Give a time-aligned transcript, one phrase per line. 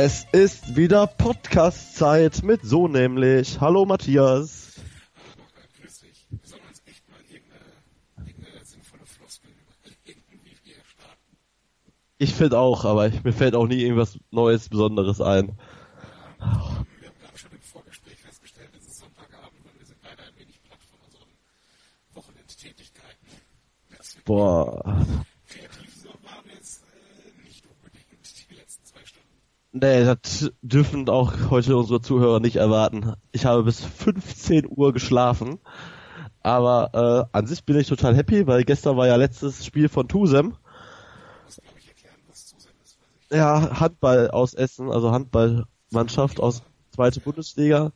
[0.00, 3.60] Es ist wieder Podcast-Zeit mit so nämlich.
[3.60, 4.76] Hallo Matthias.
[5.80, 6.24] Grüß dich.
[6.30, 11.36] Wir sollen uns echt mal irgendeine, sinnvolle Floskel überlegen, wie wir starten.
[12.16, 15.58] Ich finde auch, aber mir fällt auch nie irgendwas Neues, Besonderes ein.
[16.38, 16.86] Wir haben
[17.34, 21.00] schon im Vorgespräch festgestellt, es ist Sonntagabend und wir sind leider ein wenig platt von
[21.06, 21.28] unseren
[22.14, 23.26] Wochenendtätigkeiten.
[24.24, 25.04] Boah.
[25.48, 29.28] kreativ so waren wir jetzt äh, nicht unbedingt die letzten zwei Stunden.
[29.72, 33.14] Nee, das dürfen auch heute unsere Zuhörer nicht erwarten.
[33.32, 35.58] Ich habe bis 15 Uhr geschlafen.
[36.40, 40.08] Aber äh, an sich bin ich total happy, weil gestern war ja letztes Spiel von
[40.08, 40.56] Tusem.
[43.30, 46.62] Ja, Handball aus Essen, also Handballmannschaft aus
[46.94, 47.92] zweite Bundesliga.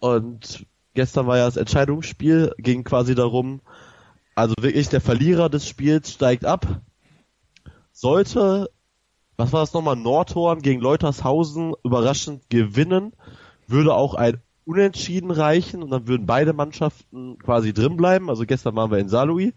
[0.00, 3.62] Und gestern war ja das Entscheidungsspiel, ging quasi darum,
[4.34, 6.82] also wirklich der Verlierer des Spiels steigt ab.
[7.92, 8.70] Sollte,
[9.38, 13.12] was war das nochmal, Nordhorn gegen Leutershausen überraschend gewinnen,
[13.68, 18.28] würde auch ein Unentschieden reichen und dann würden beide Mannschaften quasi drin bleiben.
[18.28, 19.54] Also gestern waren wir in Saarlouis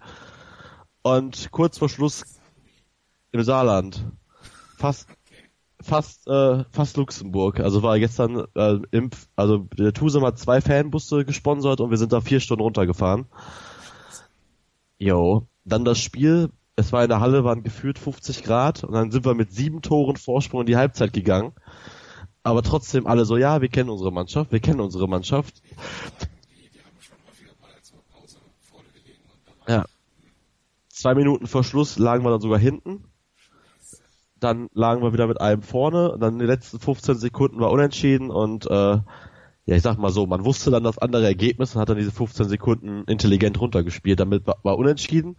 [1.01, 2.23] und kurz vor Schluss
[3.31, 4.05] im Saarland.
[4.77, 5.09] Fast
[5.81, 7.59] fast äh, fast Luxemburg.
[7.59, 12.13] Also war gestern äh, im, also der Tusem hat zwei Fanbusse gesponsert und wir sind
[12.13, 13.25] da vier Stunden runtergefahren.
[14.99, 16.51] Jo, dann das Spiel.
[16.75, 19.81] Es war in der Halle, waren gefühlt 50 Grad und dann sind wir mit sieben
[19.81, 21.53] Toren Vorsprung in die Halbzeit gegangen.
[22.43, 25.61] Aber trotzdem alle so, ja, wir kennen unsere Mannschaft, wir kennen unsere Mannschaft.
[29.67, 29.85] Ja.
[30.89, 33.03] Zwei Minuten vor Schluss lagen wir dann sogar hinten.
[34.39, 36.11] Dann lagen wir wieder mit einem vorne.
[36.11, 38.99] Und dann die letzten 15 Sekunden war unentschieden und äh,
[39.65, 42.11] ja, ich sag mal so, man wusste dann das andere Ergebnis und hat dann diese
[42.11, 44.19] 15 Sekunden intelligent runtergespielt.
[44.19, 45.37] Damit war, war unentschieden.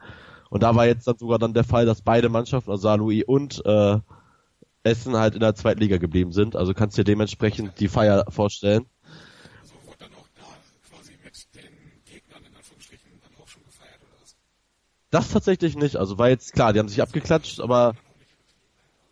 [0.53, 3.65] Und da war jetzt dann sogar dann der Fall, dass beide Mannschaften, also Saarlouis und
[3.65, 3.99] äh,
[4.83, 6.57] Essen halt in der zweiten Liga geblieben sind.
[6.57, 8.85] Also kannst dir dementsprechend die Feier vorstellen.
[15.11, 15.97] Das tatsächlich nicht.
[15.97, 17.95] Also war jetzt klar, die haben sich abgeklatscht, aber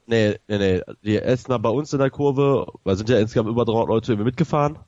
[0.06, 0.82] nee, nee, nee.
[1.02, 4.78] Die Essener bei uns in der Kurve, weil sind ja insgesamt über 300 Leute mitgefahren.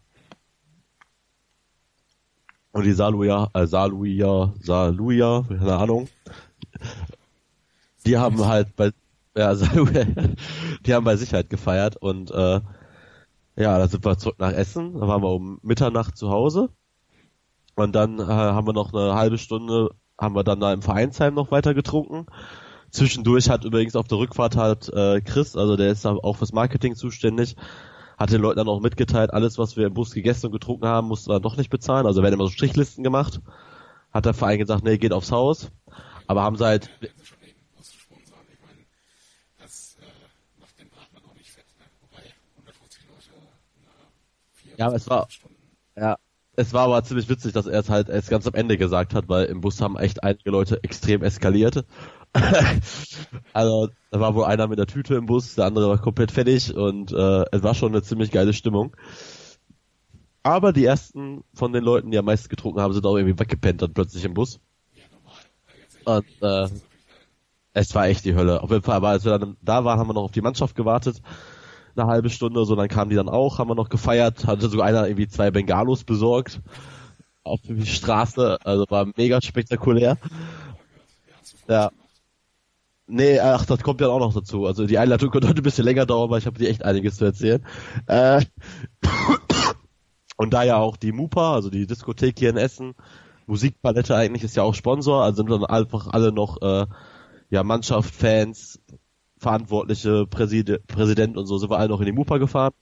[2.73, 6.09] Und die Saarlouier, äh, Saarlouier, Saarlouier, keine Ahnung.
[8.07, 8.93] Die haben halt bei,
[9.37, 10.07] ja, Saarlouier,
[10.87, 12.61] die haben bei sich halt gefeiert und, äh,
[13.57, 14.95] ja, da sind wir zurück nach Essen.
[14.95, 16.71] Da waren wir um Mitternacht zu Hause.
[17.75, 21.35] Und dann äh, haben wir noch eine halbe Stunde, haben wir dann da im Vereinsheim
[21.35, 22.27] noch weiter getrunken.
[22.91, 26.95] Zwischendurch hat übrigens auf der Rückfahrt halt äh, Chris, also der ist auch fürs Marketing
[26.95, 27.57] zuständig,
[28.23, 31.09] hat den Leuten dann auch mitgeteilt, alles was wir im Bus gegessen und getrunken haben,
[31.09, 32.07] mussten wir doch nicht bezahlen.
[32.07, 33.41] Also werden immer so Strichlisten gemacht.
[34.13, 35.71] Hat der Verein gesagt, nee, geht aufs Haus.
[36.29, 37.09] Aber haben sie halt, äh,
[41.67, 41.91] ne?
[42.01, 42.23] Wobei
[42.57, 43.31] 150 Leute
[43.87, 44.11] nach
[44.55, 45.29] vier Ja, aber es war-
[45.97, 46.17] ja,
[46.57, 49.29] es war aber ziemlich witzig, dass er es halt erst ganz am Ende gesagt hat,
[49.29, 51.85] weil im Bus haben echt einige Leute extrem eskaliert.
[53.53, 56.75] also, da war wohl einer mit der Tüte im Bus, der andere war komplett fertig
[56.75, 58.97] und äh, es war schon eine ziemlich geile Stimmung.
[60.43, 63.83] Aber die ersten von den Leuten, die am meisten getrunken haben, sind auch irgendwie weggepennt
[63.83, 64.61] dann plötzlich im Bus.
[66.05, 66.69] Und äh,
[67.75, 68.63] es war echt die Hölle.
[68.63, 70.75] Auf jeden Fall, aber als wir dann da waren, haben wir noch auf die Mannschaft
[70.75, 71.23] gewartet.
[71.95, 74.87] Eine halbe Stunde, so dann kamen die dann auch, haben wir noch gefeiert, hatte sogar
[74.87, 76.61] einer irgendwie zwei Bengalos besorgt.
[77.45, 80.17] Auf die Straße, also war mega spektakulär.
[81.69, 81.91] Ja.
[83.07, 84.67] Nee, ach, das kommt ja auch noch dazu.
[84.67, 87.17] Also die Einleitung könnte heute ein bisschen länger dauern, weil ich habe dir echt einiges
[87.17, 87.65] zu erzählen.
[88.07, 88.43] Äh,
[90.37, 92.95] und da ja auch die Mupa, also die Diskothek hier in Essen,
[93.47, 96.87] Musikpalette eigentlich ist ja auch Sponsor, also sind dann einfach alle noch äh,
[97.51, 98.81] ja Mannschaft, Fans,
[99.39, 102.73] Verantwortliche, Präsid Präsident und so sind wir alle noch in die Mupa gefahren.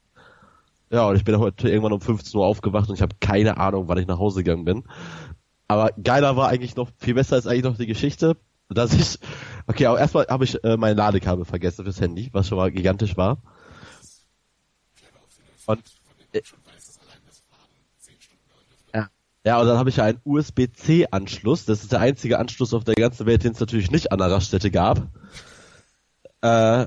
[0.93, 3.88] Ja, und ich bin heute irgendwann um 15 Uhr aufgewacht und ich habe keine Ahnung,
[3.88, 4.84] wann ich nach Hause gegangen bin.
[5.69, 8.37] Aber geiler war eigentlich noch, viel besser ist eigentlich noch die Geschichte,
[8.78, 9.19] dass ich,
[9.67, 13.17] okay, aber erstmal habe ich äh, mein Ladekabel vergessen fürs Handy, was schon mal gigantisch
[13.17, 13.43] war.
[15.67, 15.82] Und,
[16.32, 18.90] äh, schon weiß, dass allein das Fahren 10 Stunden dauern dürfte.
[18.99, 19.11] Ja.
[19.44, 21.64] Ja, und dann habe ich ja einen USB-C-Anschluss.
[21.64, 24.31] Das ist der einzige Anschluss auf der ganzen Welt, den es natürlich nicht an der
[24.31, 25.08] Raststätte gab.
[26.43, 26.87] Äh,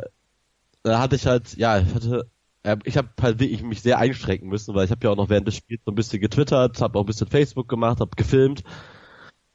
[0.84, 2.30] da hatte ich halt, ja, ich hatte,
[2.64, 5.30] äh, ich habe halt wirklich mich sehr einschränken müssen, weil ich habe ja auch noch
[5.30, 8.64] während des Spiels so ein bisschen getwittert, habe auch ein bisschen Facebook gemacht, habe gefilmt.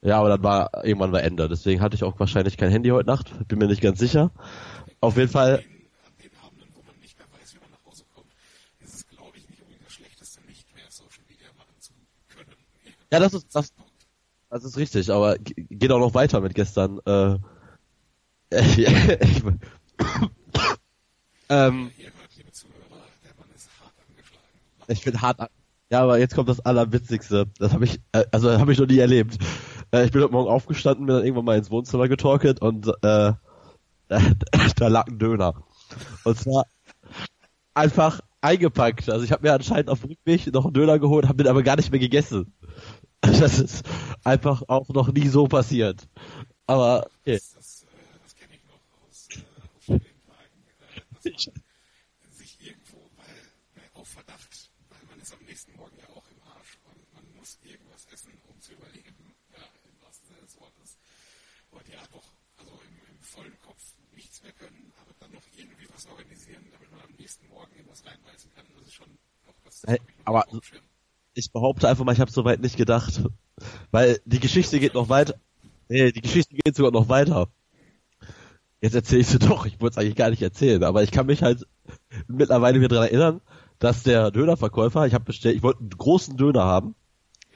[0.01, 1.49] Ja, aber dann war irgendwann war Ende.
[1.49, 3.31] Deswegen hatte ich auch wahrscheinlich kein Handy heute Nacht.
[3.47, 4.31] Bin mir nicht ganz sicher.
[5.01, 5.63] Auf jeden Fall.
[13.11, 13.73] Ja, das ist das,
[14.49, 16.99] das ist richtig, aber ge- geht auch noch weiter mit gestern.
[17.05, 17.37] Äh,
[18.77, 19.43] ich,
[21.49, 21.91] ähm,
[24.87, 25.39] Ich bin hart.
[25.91, 27.47] Ja, aber jetzt kommt das Allerwitzigste.
[27.57, 29.37] Das habe ich, äh, also habe ich noch nie erlebt.
[29.91, 33.33] Äh, ich bin heute Morgen aufgestanden, bin dann irgendwann mal ins Wohnzimmer getorkelt und äh,
[34.09, 35.63] da lag ein Döner.
[36.23, 36.65] Und zwar
[37.73, 39.09] einfach eingepackt.
[39.09, 41.63] Also ich habe mir anscheinend auf dem Rückweg noch einen Döner geholt, habe den aber
[41.63, 42.53] gar nicht mehr gegessen.
[43.21, 43.85] Das ist
[44.23, 46.07] einfach auch noch nie so passiert.
[46.67, 47.33] Aber okay.
[47.33, 47.85] Das, das,
[48.39, 49.27] ich noch aus,
[49.89, 50.63] äh, Tagen,
[51.25, 52.97] äh, sich irgendwo,
[53.75, 57.23] äh, auf Verdacht, weil man ist am nächsten Morgen ja auch im Arsch und man
[57.37, 60.97] muss irgendwas essen, um zu überleben, ja, im wahrsten Sinne des Wortes.
[61.71, 62.23] Und ja, doch,
[62.57, 63.81] also im, im vollen Kopf
[64.15, 68.03] nichts mehr können, aber dann noch irgendwie was organisieren, damit man am nächsten Morgen irgendwas
[68.05, 68.65] reinbeißen kann.
[68.77, 69.07] Das ist schon
[69.45, 69.83] noch das.
[69.87, 70.45] Hey, aber-
[71.33, 73.21] ich behaupte einfach mal, ich habe soweit nicht gedacht.
[73.91, 75.35] Weil die Geschichte geht noch weiter.
[75.89, 77.49] Nee, die Geschichte geht sogar noch weiter.
[78.81, 81.25] Jetzt erzähle ich sie doch, ich wollte es eigentlich gar nicht erzählen, aber ich kann
[81.25, 81.67] mich halt
[82.27, 83.41] mittlerweile wieder daran erinnern,
[83.79, 86.95] dass der Dönerverkäufer, ich habe bestellt, ich wollte einen großen Döner haben.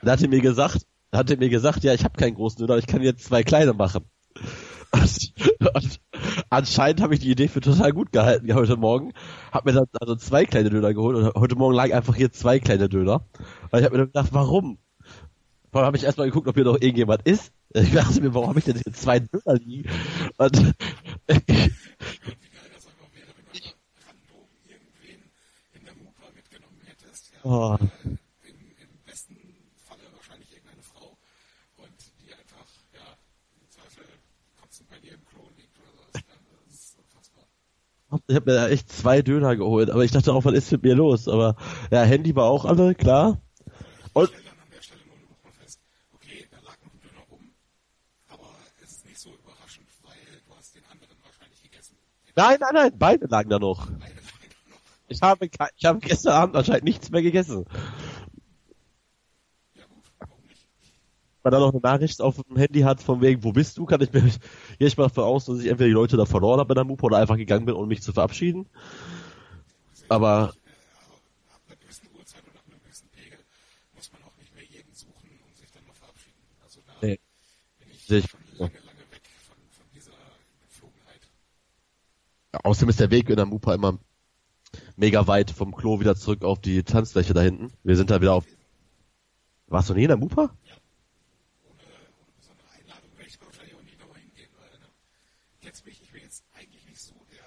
[0.01, 2.57] Da hat er mir gesagt, da hat er mir gesagt, ja, ich habe keinen großen
[2.57, 4.03] Döner, ich kann jetzt zwei kleine machen.
[4.91, 5.33] Und,
[5.75, 5.99] und
[6.49, 9.13] anscheinend habe ich die Idee für total gut gehalten ja, heute Morgen.
[9.51, 12.59] Hab mir dann also zwei kleine Döner geholt und heute Morgen lagen einfach hier zwei
[12.59, 13.25] kleine Döner.
[13.69, 14.79] Weil ich habe mir dann gedacht, warum?
[15.71, 17.51] Vor allem habe ich erstmal geguckt, ob hier noch irgendjemand ist.
[17.73, 19.89] Ich dachte mir, warum habe ich denn hier zwei Döner liegen?
[20.37, 20.73] Und
[21.27, 23.69] Und wie geil das einfach wäre, wenn du da
[24.07, 25.31] random irgendwen
[25.73, 27.31] in der Mupa mitgenommen hättest.
[27.33, 27.77] Ja, Oh.
[27.77, 29.35] äh, im, Im besten
[29.75, 31.17] Falle wahrscheinlich irgendeine Frau.
[31.77, 33.17] Und die einfach, ja,
[33.59, 34.05] im Zweifel
[34.59, 36.13] kotzen bei dir im Klo liegt oder sowas.
[36.15, 36.21] Ja,
[36.69, 37.45] das ist unfassbar.
[38.27, 40.83] Ich habe mir da echt zwei Döner geholt, aber ich dachte auch, was ist mit
[40.83, 41.27] mir los?
[41.27, 41.55] Aber
[41.91, 43.41] ja, Handy war auch alle, klar.
[44.13, 44.29] Und
[52.35, 53.87] nein, nein, nein, beide lagen da noch.
[55.07, 57.65] Ich habe, ich habe gestern Abend anscheinend nichts mehr gegessen.
[59.75, 60.67] Ja gut, warum nicht?
[60.81, 63.85] Wenn man da noch eine Nachricht auf dem Handy hat, von wegen, wo bist du,
[63.85, 64.23] kann ich mir,
[64.79, 67.05] ich mal davon aus, dass ich entweder die Leute da verloren habe in der Mupa
[67.07, 68.67] oder einfach gegangen bin, um mich zu verabschieden.
[70.09, 70.53] Aber,
[77.01, 77.19] dann Nee.
[77.79, 79.55] bin ich ich lange, lange weg von,
[79.93, 80.11] dieser
[80.67, 81.21] Geflogenheit.
[82.63, 83.99] außerdem ist der Weg in der Mupa immer
[84.95, 87.71] mega weit vom Klo wieder zurück auf die Tanzfläche da hinten.
[87.83, 88.45] Wir sind da wieder auf,
[89.67, 90.43] warst du nie in der Mupa?
[91.63, 94.87] Ohne besondere Einladung werde ich da wahrscheinlich auch nicht nochmal hingehen, weil ne,
[95.61, 97.43] jetzt bin ich, ich bin jetzt eigentlich nicht so der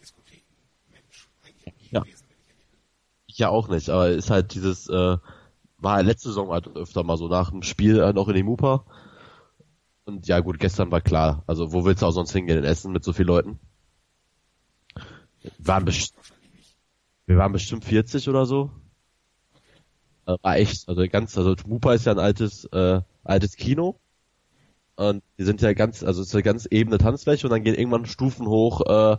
[0.00, 1.28] Diskothekenmensch.
[1.44, 2.00] Eigentlich nie Ja.
[2.00, 2.80] gewesen, wenn ich ehrlich bin.
[3.26, 5.16] Ich ja auch nicht, aber ist halt dieses, äh,
[5.78, 8.84] war letzte Saison halt öfter mal so nach dem Spiel äh, noch in die Mupa.
[10.04, 11.42] Und ja gut, gestern war klar.
[11.46, 13.60] Also wo willst du auch sonst hingehen in Essen mit so vielen Leuten?
[15.58, 16.14] Waren best
[17.30, 18.72] wir waren bestimmt 40 oder so.
[20.26, 24.00] Äh, War echt, also ganz, also Mupa ist ja ein altes, äh, altes Kino.
[24.96, 27.76] Und die sind ja ganz, also es ist eine ganz ebene Tanzfläche und dann gehen
[27.76, 29.16] irgendwann Stufen hoch, äh,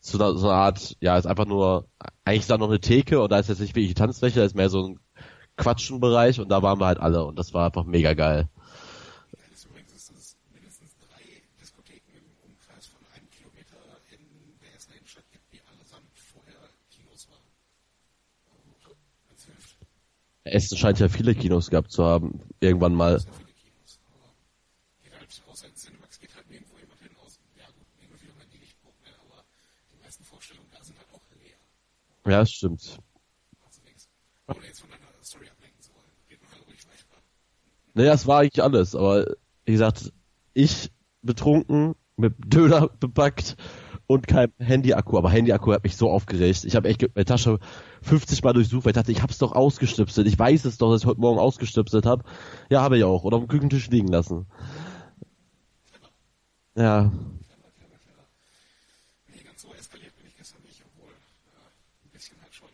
[0.00, 1.88] zu einer, so einer Art, ja, ist einfach nur,
[2.26, 4.44] eigentlich ist da noch eine Theke und da ist jetzt nicht wirklich die Tanzfläche, da
[4.44, 5.00] ist mehr so ein
[5.56, 8.48] Quatschenbereich und da waren wir halt alle und das war einfach mega geil.
[20.46, 23.18] Essen scheint ja viele Kinos gehabt zu haben, irgendwann mal.
[23.18, 23.98] Sehr viele Kinos.
[24.06, 24.32] Aber
[25.02, 27.40] geht halt, außer in Cinemax geht halt nirgendwo jemand hin aus.
[27.56, 29.10] Ja gut, hin und wieder mal in die Lichtburg, ne?
[29.18, 29.44] aber
[29.92, 31.58] die meisten Vorstellungen da sind halt auch leer.
[32.26, 32.98] Ja, das stimmt.
[37.94, 39.26] Naja, es war eigentlich alles, aber
[39.64, 40.12] wie gesagt,
[40.52, 40.90] ich
[41.22, 43.56] betrunken, mit Döner bepackt
[44.06, 46.64] und kein Handy-Akku, aber Handy-Akku hat mich so aufgeregt.
[46.64, 47.58] Ich habe echt meine Tasche
[48.02, 50.26] 50 Mal durchsucht, weil ich dachte, ich hab's doch ausgestöpselt.
[50.26, 52.24] Ich weiß es doch, dass ich heute Morgen ausgestöpselt habe.
[52.70, 53.24] Ja, habe ich auch.
[53.24, 54.46] Oder auf dem Küchentisch liegen lassen.
[56.76, 57.10] Ja.
[59.28, 62.68] Nee, ganz so eskaliert bin ich gestern nicht, obwohl äh, ein bisschen halt schon.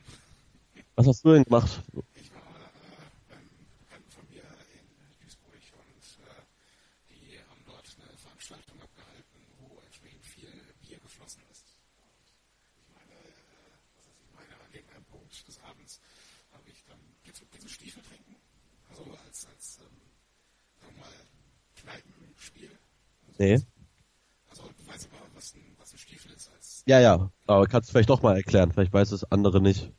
[0.96, 1.82] Was hast du denn gemacht?
[2.14, 2.42] Ich war
[3.28, 3.48] beim
[4.30, 4.86] mir in
[5.20, 6.42] Duisburg und äh,
[7.10, 11.76] die haben dort eine Veranstaltung abgehalten, wo entsprechend viel Bier geflossen ist.
[12.04, 12.22] Und
[12.76, 16.00] ich meine, äh, was heißt, ich meine, an irgendeinem Punkt des Abends
[16.52, 17.00] habe ich dann,
[17.62, 18.36] du Stiefel trinken?
[18.90, 20.00] Also als, als ähm,
[20.80, 21.12] sagen wir mal,
[21.76, 22.70] Kneipenspiel.
[23.28, 23.60] Also, Nee.
[24.50, 27.30] Also du weißt aber, was ein, was ein Stiefel ist als Ja, ja.
[27.46, 28.72] Aber kannst du vielleicht doch mal erklären.
[28.72, 29.84] Vielleicht weiß es andere nicht.
[29.84, 29.92] Im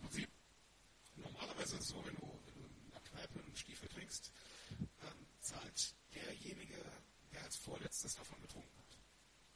[0.00, 0.28] Prinzip,
[1.16, 4.32] normalerweise ist es so, wenn du, wenn du in einer Kneipe einen Stiefel trinkst,
[5.00, 6.76] dann zahlt derjenige,
[7.32, 8.98] der als vorletztes davon getrunken hat.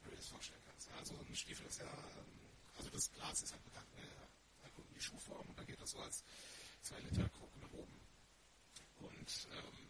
[0.00, 0.88] Wenn du dir das vorstellen kannst.
[0.98, 2.40] Also ein Stiefel ist ja, ähm,
[2.78, 4.02] also das Glas ist halt bekannt, ne?
[4.76, 6.22] Sekunden die Schuhform und dann geht das so als
[6.82, 8.00] 2 Liter Krug nach oben.
[8.98, 9.88] Und ähm,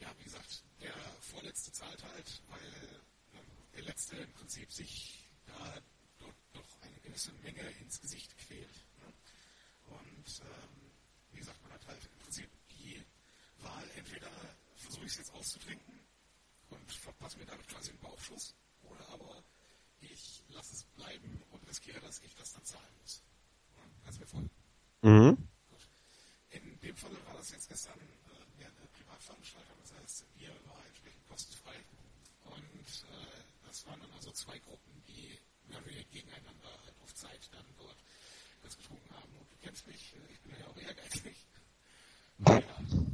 [0.00, 3.02] ja, wie gesagt, der Vorletzte zahlt halt, weil
[3.34, 5.78] ähm, der Letzte im Prinzip sich da
[6.18, 8.86] dort doch eine gewisse Menge ins Gesicht quält.
[8.98, 9.12] Ne?
[9.86, 10.90] Und ähm,
[11.32, 13.04] wie gesagt, man hat halt im Prinzip die
[13.58, 14.30] Wahl, entweder
[14.76, 16.00] versuche ich es jetzt auszutrinken
[16.70, 17.68] und verpasse mir damit
[18.28, 19.42] Bauchschuss, oder aber
[20.00, 23.22] ich lasse es bleiben und riskiere, dass ich das dann zahlen muss.
[24.04, 24.50] Du mir folgen?
[25.02, 25.48] Mhm.
[26.50, 30.84] In dem Falle war das jetzt gestern äh, ja, eine Privatveranstaltung, das heißt, Bier war
[30.86, 31.76] entsprechend kostenfrei.
[32.44, 37.64] Und äh, das waren dann also zwei Gruppen, die weniger gegeneinander halt auf Zeit dann
[37.78, 37.96] dort
[38.62, 39.32] das getrunken haben.
[39.38, 41.36] Und du kennst mich, äh, ich bin ja auch ehrgeizig.
[42.46, 42.62] Ja,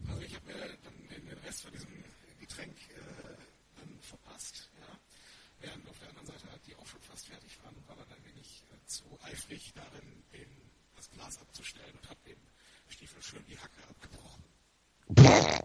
[0.09, 2.05] also ich habe mir dann den, den Rest von diesem
[2.39, 3.37] Getränk äh,
[3.77, 4.71] dann verpasst.
[5.65, 8.25] Während auf der anderen Seite halt die auch schon fast fertig waren, war dann ein
[8.27, 10.47] wenig äh, zu eifrig darin, den,
[10.95, 12.37] das Glas abzustellen und habe dem
[12.89, 14.45] Stiefel schön die Hacke abgebrochen.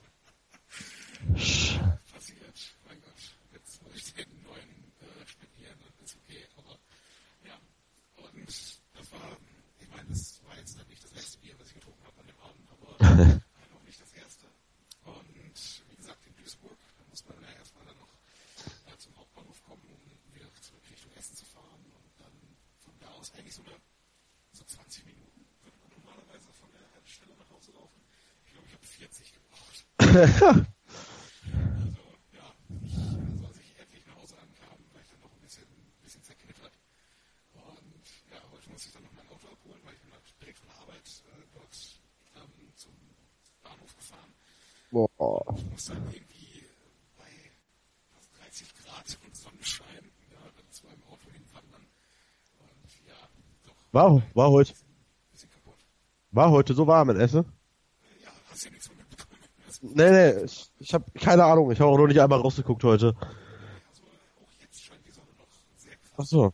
[2.14, 3.36] Passiert, mein Gott.
[3.52, 6.48] Jetzt muss ich den neuen äh, spendieren, dann ist okay.
[6.56, 6.80] Aber
[7.44, 7.60] ja,
[8.16, 9.38] und das war,
[9.82, 12.28] ich meine, das war jetzt dann nicht das letzte Bier, was ich getrunken habe an
[12.28, 12.88] dem Abend, aber
[13.76, 14.48] auch nicht das erste.
[15.04, 15.36] Und
[15.90, 18.14] wie gesagt, in Duisburg, da muss man ja erstmal dann noch
[18.88, 19.86] äh, zum Hauptbahnhof kommen,
[20.26, 22.34] um wieder zurück Richtung Essen zu fahren und dann
[22.82, 23.78] von da aus eigentlich so eine
[24.52, 28.02] so 20 Minuten würde man normalerweise von der Haltestelle nach Hause laufen.
[28.46, 29.78] Ich glaube, ich habe 40 gebraucht.
[31.80, 32.46] Also, ja,
[32.84, 36.04] ich, also als ich endlich nach Hause ankam, war ich dann noch ein bisschen, ein
[36.04, 36.74] bisschen zerknittert.
[37.54, 40.60] Und ja, heute muss ich dann noch mein Auto abholen, weil ich bin halt direkt
[40.60, 41.76] von der Arbeit äh, dort
[42.36, 42.94] ähm, zum
[43.64, 44.34] Bahnhof gefahren.
[44.92, 45.56] Boah.
[45.58, 46.66] Ich muss dann irgendwie
[47.18, 47.32] bei
[48.14, 51.86] fast 30 Grad und Sonnenschein, ja, dann zu meinem Auto hinwandern.
[52.60, 53.20] Und ja,
[53.64, 54.74] doch War, war heute,
[56.32, 57.46] war heute so warm in Essen?
[58.24, 58.96] Ja, hast ja nichts von
[59.82, 61.72] Nee, nee, ich, ich habe keine Ahnung.
[61.72, 63.16] Ich habe auch noch nicht einmal rausgeguckt heute.
[63.18, 64.04] also
[64.44, 66.14] auch jetzt scheint die Sonne noch sehr krass.
[66.18, 66.54] Ach so.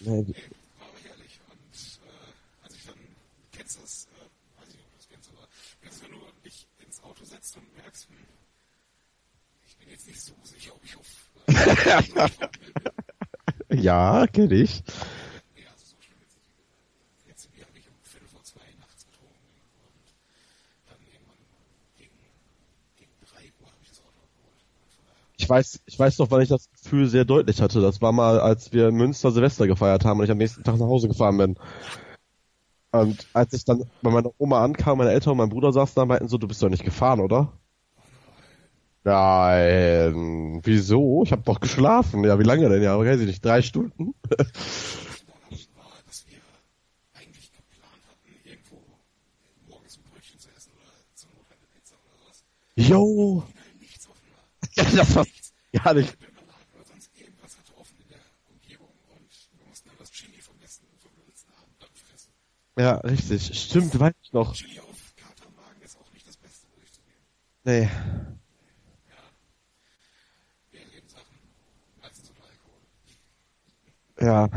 [0.00, 0.34] Nee, Nee,
[0.78, 1.40] war aber herrlich.
[1.50, 1.58] Und
[2.04, 2.94] äh, als ich dann,
[3.52, 5.48] kennst das, äh, weiß nicht, ob du das kennst, aber
[5.80, 8.16] kennst du, wenn du dich ins Auto setzt und merkst, hm,
[9.66, 11.30] ich bin jetzt nicht so sicher, ob ich auf
[13.70, 14.82] äh, ja, kenn ich.
[15.54, 16.50] Nee, also so schlimm jetzt nicht.
[17.26, 19.34] Letzte Bier habe ich um Viertel vor zwei nachts getrunken
[19.84, 20.04] und
[20.88, 21.38] dann irgendwann
[21.96, 22.16] gegen,
[22.96, 24.60] gegen drei Uhr habe ich das Auto abgeholt.
[24.82, 27.82] Und von daher, Ich weiß, ich weiß noch, wann ich das Gefühl sehr deutlich hatte.
[27.82, 30.86] Das war mal, als wir Münster Silvester gefeiert haben und ich am nächsten Tag nach
[30.86, 31.58] Hause gefahren bin.
[32.92, 36.06] Und als ich dann bei meiner Oma ankam, meine Eltern und mein Bruder saßen da
[36.06, 37.52] meinten so, du bist doch nicht gefahren, oder?
[39.04, 41.22] Nein, wieso?
[41.24, 42.24] Ich habe doch geschlafen.
[42.24, 42.82] Ja, wie lange denn?
[42.82, 44.14] Ja, weiß ich nicht, drei Stunden?
[52.76, 53.42] Jo!
[53.54, 54.44] Weil nichts offen war.
[54.76, 55.26] Ja, das war
[55.72, 56.16] gar nicht.
[56.20, 56.28] Wir.
[62.76, 63.56] Ja, richtig.
[63.56, 64.52] Stimmt, weiß ich noch.
[64.52, 67.00] Chili auf Katermagen ist auch nicht das Beste, würde ich.
[67.62, 67.88] Nee.
[74.18, 74.26] Wir.
[74.26, 74.48] Ja.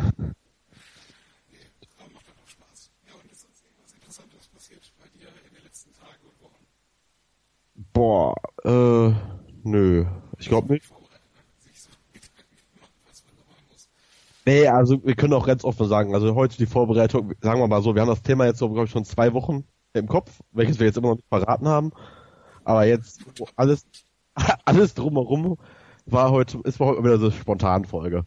[1.51, 1.57] Nee,
[1.99, 2.91] aber macht auch Spaß.
[3.07, 6.65] Ja, und ist sonst irgendwas Interessantes passiert bei dir in den letzten Tagen und Wochen?
[7.93, 8.33] Boah,
[8.63, 9.36] äh,
[9.71, 10.05] nö.
[10.37, 10.89] Ich glaube nicht.
[10.89, 10.97] Ne?
[14.45, 17.81] Nee, also wir können auch ganz offen sagen, also heute die Vorbereitung, sagen wir mal
[17.81, 20.79] so, wir haben das Thema jetzt so, glaube ich, schon zwei Wochen im Kopf, welches
[20.79, 21.91] wir jetzt immer noch nicht verraten haben.
[22.63, 23.19] Aber jetzt
[23.57, 23.85] alles,
[24.65, 25.57] alles drumherum
[26.05, 28.25] war heute, ist heute wieder so eine Spontanfolge.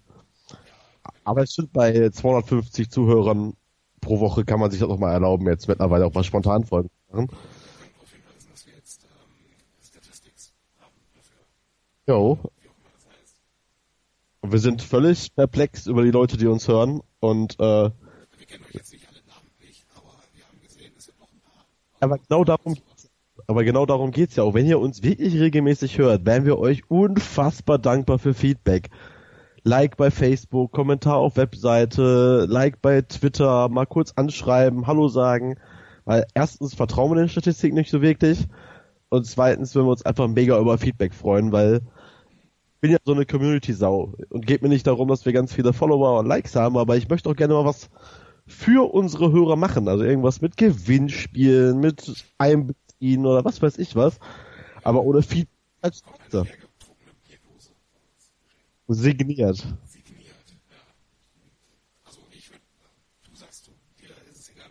[1.24, 3.54] Aber es stimmt, bei 250 Zuhörern
[4.00, 7.16] pro Woche kann man sich das auch mal erlauben, jetzt mittlerweile auch mal Spontanfolgen zu
[7.16, 7.28] machen.
[7.28, 7.36] Wir
[7.78, 11.46] können darauf hinweisen, dass wir jetzt ähm, Statistics haben dafür,
[12.10, 12.40] Jo.
[14.40, 17.92] Und wir sind völlig perplex über die Leute, die uns hören und äh, Wir
[18.48, 21.66] kennen euch jetzt nicht alle namentlich, aber wir haben gesehen, es sind noch ein paar.
[22.00, 22.76] Aber genau darum
[23.46, 24.54] aber genau darum geht's ja auch.
[24.54, 28.90] Wenn ihr uns wirklich regelmäßig hört, wären wir euch unfassbar dankbar für Feedback.
[29.62, 35.60] Like bei Facebook, Kommentar auf Webseite, Like bei Twitter, mal kurz anschreiben, Hallo sagen.
[36.04, 38.48] Weil erstens vertrauen wir den Statistiken nicht so wirklich
[39.10, 41.82] und zweitens würden wir uns einfach mega über Feedback freuen, weil
[42.80, 46.18] bin ja so eine Community-Sau und geht mir nicht darum, dass wir ganz viele Follower
[46.18, 47.90] und Likes haben, aber ich möchte auch gerne mal was
[48.46, 49.88] für unsere Hörer machen.
[49.88, 54.18] Also irgendwas mit Gewinnspielen, mit Einbeziehen oder was weiß ich was.
[54.82, 55.48] Aber ohne Feedback
[55.82, 56.02] als
[58.88, 59.56] signiert.
[59.86, 60.34] signiert.
[60.68, 60.76] Ja.
[62.04, 62.60] Also ich würde,
[63.22, 63.70] du sagst du,
[64.00, 64.66] dir ist es egal,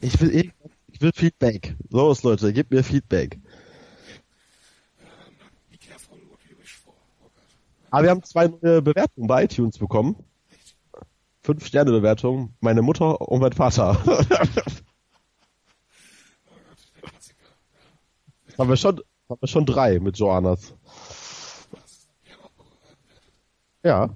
[0.00, 0.52] Ich will, ich,
[0.92, 1.74] ich will Feedback.
[1.90, 3.38] Los, Leute, gebt mir Feedback.
[7.90, 10.16] Aber wir haben zwei neue Bewertungen bei iTunes bekommen.
[11.42, 12.54] Fünf Sterne Bewertungen.
[12.60, 13.96] Meine Mutter und mein Vater.
[18.58, 20.74] Haben wir schon, haben wir schon drei mit Joannas.
[23.82, 24.08] Ja.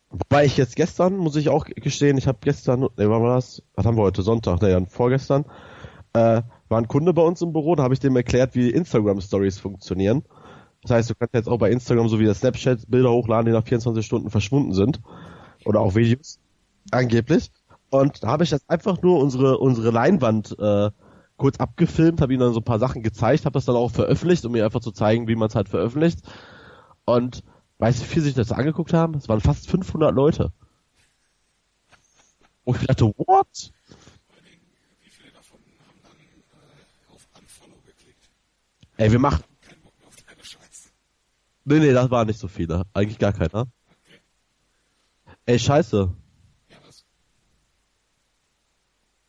[0.09, 3.61] Wobei ich jetzt gestern, muss ich auch gestehen, ich habe gestern, ne, wann war das?
[3.75, 4.23] Was haben wir heute?
[4.23, 5.45] Sonntag, ne, ja, vorgestern,
[6.13, 9.21] äh, war ein Kunde bei uns im Büro, da habe ich dem erklärt, wie Instagram
[9.21, 10.23] Stories funktionieren.
[10.81, 13.51] Das heißt, du kannst jetzt auch bei Instagram so wie das Snapchat Bilder hochladen, die
[13.51, 15.01] nach 24 Stunden verschwunden sind.
[15.65, 16.39] Oder auch Videos.
[16.91, 17.51] Angeblich.
[17.89, 20.91] Und da habe ich jetzt einfach nur unsere, unsere Leinwand äh,
[21.37, 24.45] kurz abgefilmt, habe ihm dann so ein paar Sachen gezeigt, habe das dann auch veröffentlicht,
[24.45, 26.19] um mir einfach zu zeigen, wie man es halt veröffentlicht.
[27.05, 27.43] Und
[27.79, 29.15] weißt du, wie viele sich das angeguckt haben?
[29.15, 30.51] Es waren fast 500 Leute.
[32.63, 33.71] Und ich dachte, what?
[35.01, 38.29] Wie viele davon haben auf Unfollow geklickt?
[38.97, 39.43] Ey, wir machen.
[41.65, 42.83] Nee, nee, das waren nicht so viele.
[42.93, 43.67] Eigentlich gar keiner.
[45.45, 46.15] Ey, scheiße.
[46.69, 47.05] Ja, was?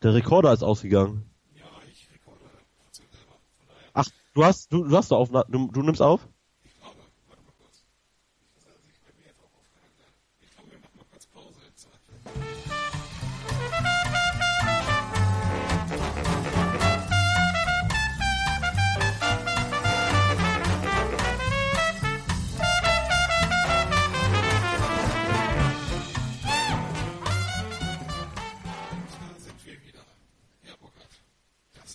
[0.02, 1.30] Der Rekorder ist ausgegangen.
[1.54, 2.40] Ja, ich rekorde
[3.92, 6.26] Ach, du hast, du, du hast da auf, du, du nimmst auf?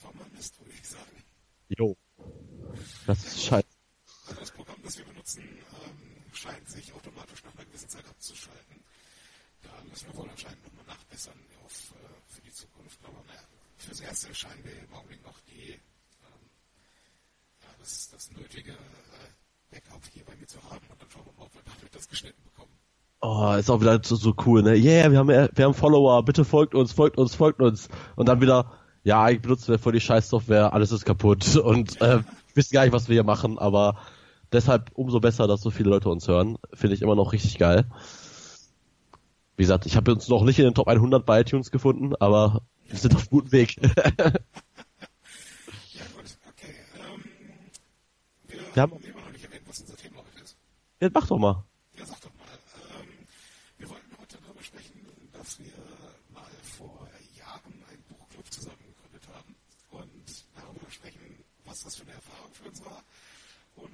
[0.05, 1.23] War mal Mist, würde ich sagen.
[1.69, 1.97] Jo.
[3.07, 3.67] Das ist scheiße.
[4.39, 8.83] Das Programm, das wir benutzen, ähm, scheint sich automatisch nach einer gewissen Zeit abzuschalten.
[9.61, 12.99] Da müssen wir wohl anscheinend nochmal nachbessern auf, äh, für die Zukunft.
[13.03, 13.41] Aber naja,
[13.77, 16.45] fürs Erste scheinen wir im Augenblick noch die, ähm,
[17.61, 19.29] ja, das, das nötige äh,
[19.71, 20.85] Backup hier bei mir zu haben.
[20.89, 22.71] Und dann schauen wir mal, ob wir dadurch das geschnitten bekommen.
[23.21, 24.75] Oh, ist auch wieder so, so cool, ne?
[24.75, 27.89] Yeah, wir haben, wir haben Follower, bitte folgt uns, folgt uns, folgt uns.
[28.15, 28.71] Und dann wieder,
[29.05, 32.19] ja, benutzen wir voll die Scheißsoftware, alles ist kaputt und äh,
[32.53, 33.97] wissen gar nicht, was wir hier machen, aber
[34.51, 36.57] deshalb umso besser, dass so viele Leute uns hören.
[36.73, 37.85] Finde ich immer noch richtig geil.
[39.57, 42.61] Wie gesagt, ich habe uns noch nicht in den Top 100 bei iTunes gefunden, aber
[42.89, 43.77] wir sind auf guten Weg.
[45.93, 46.75] Ja, gut, okay.
[46.97, 47.23] Ähm,
[48.47, 50.57] wir, Wir haben- haben immer noch nicht erwähnt, was unser Thema heute ist.
[50.99, 51.63] Jetzt mach doch mal.
[51.97, 52.45] Ja, sag doch mal.
[52.99, 53.07] Ähm,
[53.77, 54.99] wir wollten heute darüber sprechen,
[55.31, 55.71] dass wir
[56.33, 56.43] mal
[56.77, 59.55] vor Jahren einen Buchclub zusammen gegründet haben
[59.91, 61.19] und darüber sprechen,
[61.65, 63.01] was das für eine Erfahrung für uns war
[63.75, 63.91] und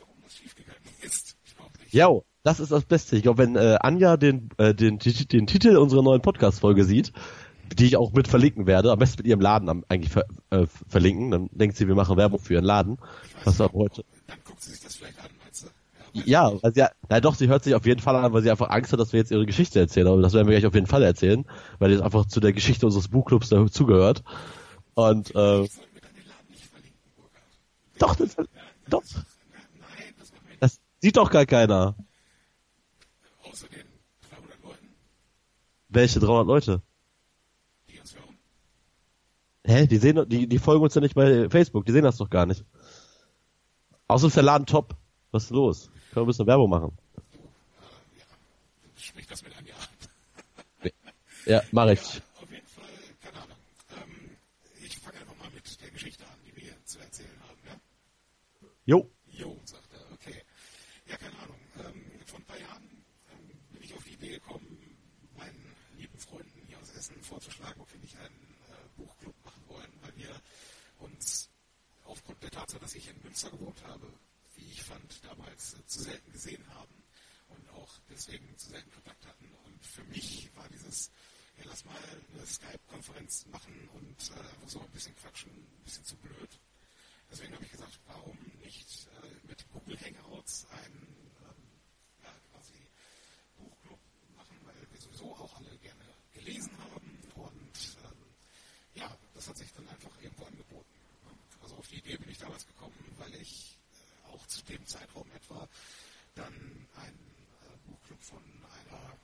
[0.00, 1.36] warum das schiefgegangen ist.
[1.44, 1.85] Ich glaube nicht.
[1.96, 2.10] Ja,
[2.42, 3.16] das ist das Beste.
[3.16, 7.10] Ich glaube, wenn äh, Anja den, äh, den, den, den Titel unserer neuen Podcast-Folge sieht,
[7.72, 10.66] die ich auch mit verlinken werde, am besten mit ihrem Laden am, eigentlich ver, äh,
[10.86, 12.98] verlinken, dann denkt sie, wir machen Werbung für ihren Laden.
[13.44, 14.04] Was wir heute.
[14.26, 15.62] Dann guckt sie sich das vielleicht an, meinst
[16.12, 16.20] du?
[16.30, 18.50] Ja, weil sie, ja, na doch, sie hört sich auf jeden Fall an, weil sie
[18.50, 20.08] einfach Angst hat, dass wir jetzt ihre Geschichte erzählen.
[20.08, 21.46] Aber das werden wir gleich auf jeden Fall erzählen,
[21.78, 24.22] weil das einfach zu der Geschichte unseres Buchclubs dazugehört.
[24.92, 25.72] Und äh, nicht.
[25.72, 27.46] Sollen wir dann den Laden nicht verlinken, Burkhard?
[27.98, 28.36] doch, das,
[28.90, 29.02] doch,
[29.80, 30.62] Nein, das machen wir nicht.
[30.62, 31.94] das sieht doch gar keiner.
[33.44, 33.86] Außer den
[34.30, 34.94] 300 Leuten,
[35.88, 36.82] Welche 300 Leute?
[37.88, 38.38] die uns hören.
[39.64, 39.86] Hä?
[39.86, 42.46] Die sehen, die, die folgen uns ja nicht bei Facebook, die sehen das doch gar
[42.46, 42.64] nicht.
[44.08, 44.96] Außerdem ist der Laden top.
[45.32, 45.90] Was ist los?
[46.12, 46.96] Können wir ein bisschen Werbung machen?
[48.16, 48.24] Ja,
[48.96, 49.74] sprich das mit einem Ja.
[51.46, 52.00] Ja, mach ich.
[52.00, 52.84] Auf jeden Fall,
[53.22, 53.56] keine Ahnung.
[53.96, 54.30] Ähm,
[54.82, 57.58] ich fange einfach mal mit der Geschichte an, die wir hier zu erzählen haben.
[57.66, 57.76] Ja?
[58.84, 59.10] Jo.
[59.30, 60.42] Jo, sagt er, okay.
[61.08, 61.58] Ja, keine Ahnung.
[61.78, 62.82] Ähm, vor ein paar Jahren
[63.30, 64.66] ähm, bin ich auf die Idee gekommen,
[65.36, 69.92] meinen lieben Freunden hier aus Essen vorzuschlagen, ob wir nicht einen äh, Buchclub machen wollen,
[70.02, 70.30] weil wir
[70.98, 71.48] uns
[72.06, 72.88] aufgrund der Tatsache,
[73.36, 74.10] Münster gewohnt habe,
[74.54, 77.02] wie ich fand, damals äh, zu selten gesehen haben
[77.48, 79.52] und auch deswegen zu selten Kontakt hatten.
[79.66, 81.10] Und für mich war dieses,
[81.58, 81.98] ja, lass mal
[82.32, 86.48] eine Skype-Konferenz machen und äh, so ein bisschen quatschen, ein bisschen zu blöd.
[87.30, 91.62] Deswegen habe ich gesagt, warum nicht äh, mit Google Hangouts einen ähm,
[92.22, 92.88] ja, quasi
[93.58, 94.00] Buchclub
[94.34, 98.34] machen, weil wir sowieso auch alle gerne gelesen haben und ähm,
[98.94, 100.22] ja, das hat sich dann einfach auf
[101.96, 105.66] die Idee bin ich damals gekommen, weil ich äh, auch zu dem Zeitraum etwa
[106.34, 107.18] dann einen
[107.64, 109.16] äh, Buchclub von einer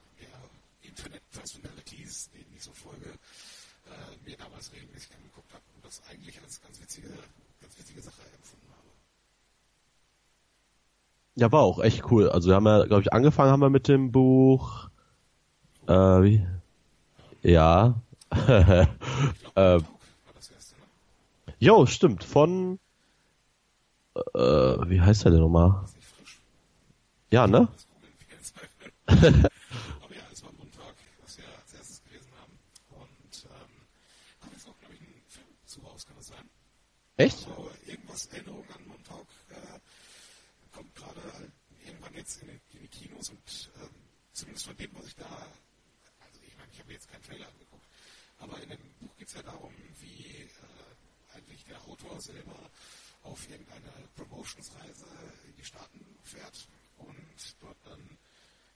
[0.83, 3.11] der ich so folge,
[3.87, 7.09] äh, mir damals regelmäßig angeguckt habe und das eigentlich als ganz witzige,
[7.61, 8.89] ganz witzige Sache empfunden habe.
[11.35, 12.29] Ja, war auch echt cool.
[12.31, 14.89] Also wir haben ja, glaube ich, angefangen haben wir mit dem Buch.
[15.87, 16.47] Äh, wie?
[17.43, 18.01] Ja.
[19.55, 19.83] Ähm.
[19.85, 21.52] war das erste, ne?
[21.63, 22.25] Jo, stimmt.
[22.25, 22.81] Von
[24.17, 25.85] äh, wie heißt der denn nochmal?
[27.31, 27.69] Ja, ne?
[37.17, 37.39] Echt?
[37.39, 39.79] So, irgendwas Erinnerung an Montauk äh,
[40.75, 41.53] kommt gerade halt
[41.87, 43.89] irgendwann jetzt in die, in die Kinos und ähm,
[44.33, 47.87] zumindest von dem, was ich da, also ich meine, ich habe jetzt keinen Trailer angeguckt,
[48.41, 49.73] aber in dem Buch geht es ja darum,
[51.73, 52.71] der Autor selber
[53.23, 55.07] auf irgendeine Promotionsreise
[55.49, 58.19] in die Staaten fährt und dort dann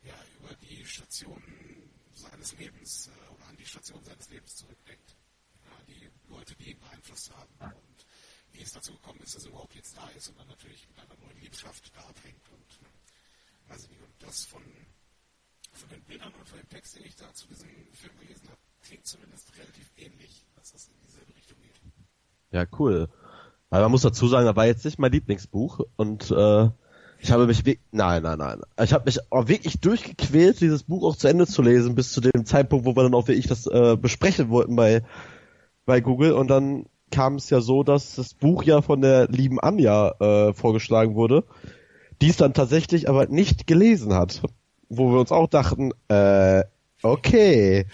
[0.03, 5.17] ja über die Stationen seines Lebens äh, oder an die Station seines Lebens zurückdenkt.
[5.65, 8.07] Ja, die Leute, die ihn beeinflusst haben und
[8.53, 10.99] wie es dazu gekommen ist, dass er überhaupt jetzt da ist und dann natürlich mit
[10.99, 14.03] einer neuen Liebschaft da abhängt und äh, weiß ich nicht.
[14.03, 14.63] Und das von,
[15.73, 18.61] von den Bildern und von dem Text, den ich da zu diesem Film gelesen habe,
[18.81, 21.36] klingt zumindest relativ ähnlich, dass das in dieselbe.
[22.57, 23.09] Ja, cool.
[23.69, 26.71] Aber man muss dazu sagen, das war jetzt nicht mein Lieblingsbuch und äh,
[27.19, 28.63] ich habe mich nein, nein, nein.
[28.83, 32.23] Ich habe mich auch wirklich durchgequält, dieses Buch auch zu Ende zu lesen, bis zu
[32.23, 35.03] dem Zeitpunkt, wo wir dann auch wirklich das äh, besprechen wollten bei
[35.85, 39.61] bei Google und dann kam es ja so, dass das Buch ja von der lieben
[39.61, 41.45] Anja äh, vorgeschlagen wurde,
[42.23, 44.41] die es dann tatsächlich aber nicht gelesen hat,
[44.89, 46.65] wo wir uns auch dachten, äh,
[47.03, 47.85] okay,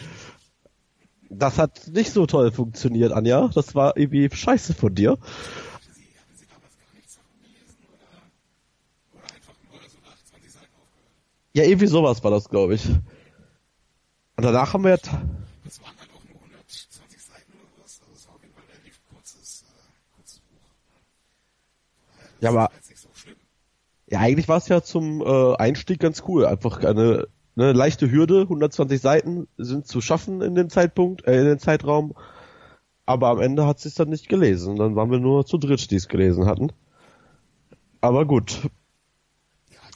[1.39, 3.49] das hat nicht so toll funktioniert, Anja.
[3.55, 5.13] Das war irgendwie scheiße von dir.
[5.13, 5.21] Hatte
[5.95, 10.53] sie, hatte sie damals gar nichts davon gelesen oder, oder einfach nur so nach 20
[10.53, 11.55] Seiten aufgehört?
[11.55, 12.85] Ja, irgendwie sowas war das, glaube ich.
[14.37, 18.01] Und danach haben wir Das waren halt auch nur 120 Seiten oder was.
[18.03, 20.61] Also es war auf jeden Fall ein relativ kurzes, äh, kurzes Buch.
[22.41, 23.31] Ja, aber- so.
[24.09, 26.47] Ja, eigentlich war es ja zum äh, Einstieg ganz cool.
[26.47, 31.47] Einfach eine, eine leichte Hürde, 120 Seiten sind zu schaffen in dem Zeitpunkt, äh, in
[31.47, 32.15] dem Zeitraum.
[33.05, 34.77] Aber am Ende hat sie es dann nicht gelesen.
[34.77, 36.73] Dann waren wir nur zu dritt, die es gelesen hatten.
[38.01, 38.61] Aber gut,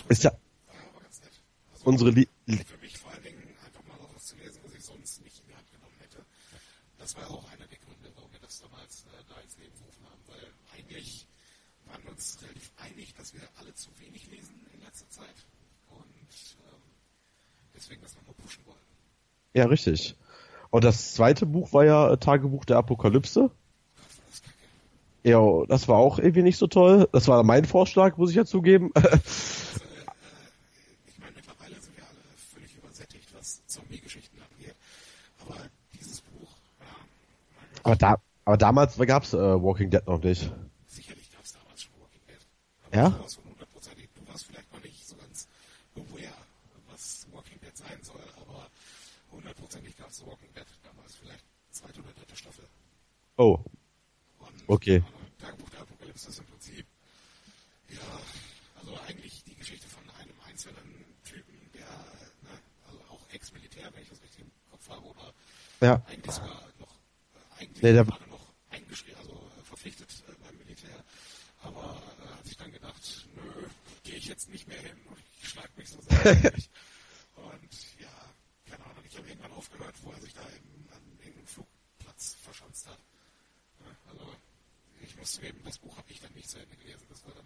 [0.08, 0.32] ist ja
[1.86, 4.84] unsere Lie für mich vor allen Dingen einfach mal auch was zu lesen, was ich
[4.84, 6.18] sonst nicht in die Hand genommen hätte.
[6.98, 10.04] Das war auch einer der Gründe, warum wir das damals äh, da ins Leben gerufen
[10.10, 11.26] haben, weil eigentlich
[11.86, 15.46] waren wir uns relativ einig, dass wir alle zu wenig lesen in letzter Zeit
[15.90, 16.82] und ähm,
[17.74, 18.86] deswegen das nochmal pushen wollen.
[19.56, 20.16] Ja, richtig.
[20.70, 23.50] Und das zweite Buch war ja äh, Tagebuch der Apokalypse.
[25.24, 27.08] Ja, das war auch irgendwie nicht so toll.
[27.12, 28.92] Das war mein Vorschlag, muss ich ja zugeben.
[28.94, 29.02] Ich
[31.18, 34.74] meine, mittlerweile sind wir alle völlig übersättigt, was Zombie-Geschichten angeht.
[37.82, 40.52] Aber da, aber damals gab's äh, Walking Dead noch nicht.
[40.86, 42.38] sicherlich gab es damals schon Walking Dead.
[42.86, 43.08] Aber Ja?
[43.10, 45.48] Du warst hundertprozentig, du warst vielleicht noch nicht so ganz
[45.96, 46.34] aware,
[46.90, 48.66] was Walking Dead sein soll, aber
[49.32, 52.64] hundertprozentig gab es Walking Dead damals, vielleicht zweite oder dritte Staffel.
[53.36, 53.58] Oh,
[54.38, 54.96] Und Okay.
[54.96, 56.86] äh, Tagebuch der Apokalypse ist im Prinzip,
[57.90, 58.20] ja,
[58.76, 61.86] also eigentlich die Geschichte von einem einzelnen Typen, der,
[62.42, 65.34] ne, also auch Ex-Militär, wenn ich das richtig im Kopf habe, oder
[65.80, 66.02] ja.
[66.06, 66.96] eigentlich sogar noch,
[67.58, 71.04] eigentlich Nee, der- noch eingeschrieben, also verpflichtet äh, beim Militär.
[71.62, 73.66] Aber äh, hat sich dann gedacht, nö,
[74.04, 76.70] gehe ich jetzt nicht mehr hin und ich schlag mich so sehr durch.
[77.36, 78.08] Und ja,
[78.64, 82.86] keine Ahnung, ich habe irgendwann aufgehört, wo er sich da eben an irgendeinem Flugplatz verschanzt
[82.88, 82.98] hat.
[83.80, 84.32] Ja, Also
[85.02, 87.44] ich muss zugeben, das Buch habe ich dann nicht zu Ende gelesen, das war dann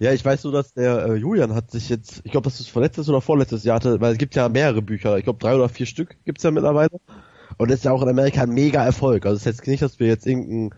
[0.00, 2.68] Ja, ich weiß nur, dass der äh, Julian hat sich jetzt, ich glaube, das ist
[2.68, 5.68] vorletztes oder vorletztes Jahr hatte, weil es gibt ja mehrere Bücher, ich glaube drei oder
[5.68, 7.00] vier Stück gibt's ja mittlerweile.
[7.58, 9.24] Und das ist ja auch in Amerika ein mega Erfolg.
[9.24, 10.74] Also es ist jetzt nicht, dass wir jetzt irgendeinen,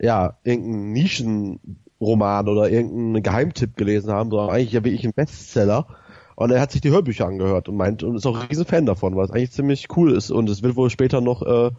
[0.00, 5.86] ja, irgendeinen Nischenroman oder irgendeinen Geheimtipp gelesen haben, sondern eigentlich ja wirklich ein Bestseller.
[6.34, 8.86] Und er hat sich die Hörbücher angehört und meint und ist auch ein riesen Fan
[8.86, 11.70] davon, weil es eigentlich ziemlich cool ist und es wird wohl später noch, äh,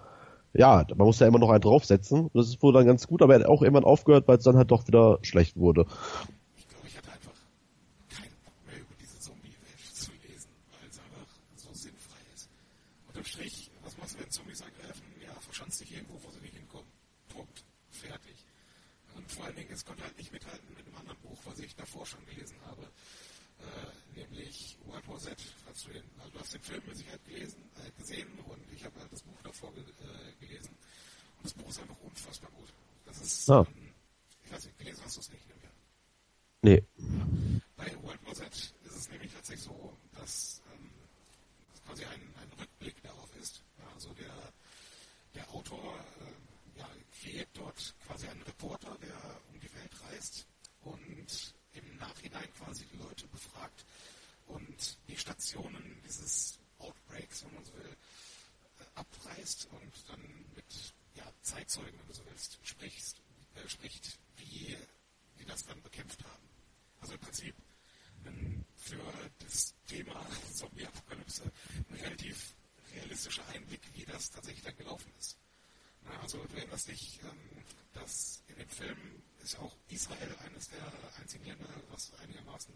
[0.54, 2.30] ja, man muss ja immer noch einen draufsetzen.
[2.34, 4.58] Das ist wohl dann ganz gut, aber er hat auch irgendwann aufgehört, weil es dann
[4.58, 5.86] halt doch wieder schlecht wurde.
[6.58, 7.34] Ich glaube, ich hatte einfach
[8.10, 12.50] keinen Bock mehr über diese Zombie-Welt zu lesen, weil es einfach so sinnfrei ist.
[13.08, 15.04] Unterm Strich, was machst du, wenn Zombies angreifen?
[15.24, 16.88] Ja, verschanzt dich irgendwo, wo sie nicht hinkommen.
[17.30, 17.64] Punkt.
[17.90, 18.46] Fertig.
[19.16, 21.76] Und vor allen Dingen, es konnte halt nicht mithalten mit einem anderen Buch, was ich
[21.76, 22.84] davor schon gelesen habe.
[23.62, 25.38] Äh, nämlich World War Z.
[25.70, 28.84] Hast du, den, also du hast den Film mit Sicherheit gelesen, äh, gesehen und ich
[28.84, 30.70] habe halt das Buch davor ge äh, gelesen.
[31.38, 32.70] Und das Buch ist einfach unfassbar gut.
[33.42, 33.66] Das ist, Ah.
[34.46, 35.56] ich weiß nicht, gelesen hast du es nicht, ne?
[36.62, 36.84] Nee.
[37.76, 40.92] Bei World War Z ist es nämlich tatsächlich so, dass ähm,
[41.74, 42.96] es quasi ein, ein Rückblick
[43.96, 44.54] Also der,
[45.34, 46.88] der Autor äh, ja,
[47.20, 50.46] kreiert dort quasi einen Reporter, der um die Welt reist
[50.82, 53.86] und im Nachhinein quasi die Leute befragt
[54.48, 60.22] und die Stationen dieses Outbreaks, wenn man so will, äh, abreißt und dann
[60.56, 63.21] mit ja, Zeitzeugen, wenn du so willst, sprichst,
[63.56, 64.78] äh, spricht, wie
[65.40, 66.50] die das dann bekämpft haben.
[67.00, 67.56] Also im Prinzip
[68.26, 69.02] ein, für
[69.40, 71.44] das Thema Zombie-Apokalypse
[71.90, 72.54] ein relativ
[72.94, 75.38] realistischer Einblick, wie das tatsächlich dann gelaufen ist.
[76.04, 80.92] Na, also du erinnerst dich, ähm, dass in dem Film ist auch Israel eines der
[81.20, 82.74] einzigen Länder, was einigermaßen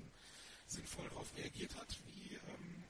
[0.68, 2.84] sinnvoll darauf reagiert hat, wie, ähm,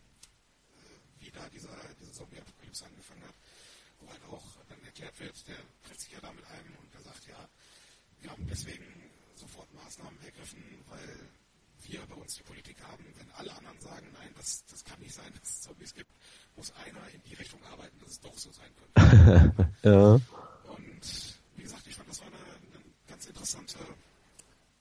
[0.78, 3.36] äh, wie da dieser, diese Zombie-Apokalypse angefangen hat,
[4.00, 7.02] wo halt auch dann erklärt wird, der tritt sich ja da mit einem und der
[7.02, 7.50] sagt, ja,
[8.26, 8.84] wir haben deswegen
[9.36, 11.30] sofort Maßnahmen ergriffen, weil
[11.84, 15.14] wir bei uns die Politik haben, wenn alle anderen sagen, nein, das, das kann nicht
[15.14, 16.10] sein, dass es Zombies gibt,
[16.56, 19.68] muss einer in die Richtung arbeiten, dass es doch so sein könnte.
[19.84, 20.14] ja.
[20.74, 23.78] Und wie gesagt, ich fand, das war eine, eine ganz interessante,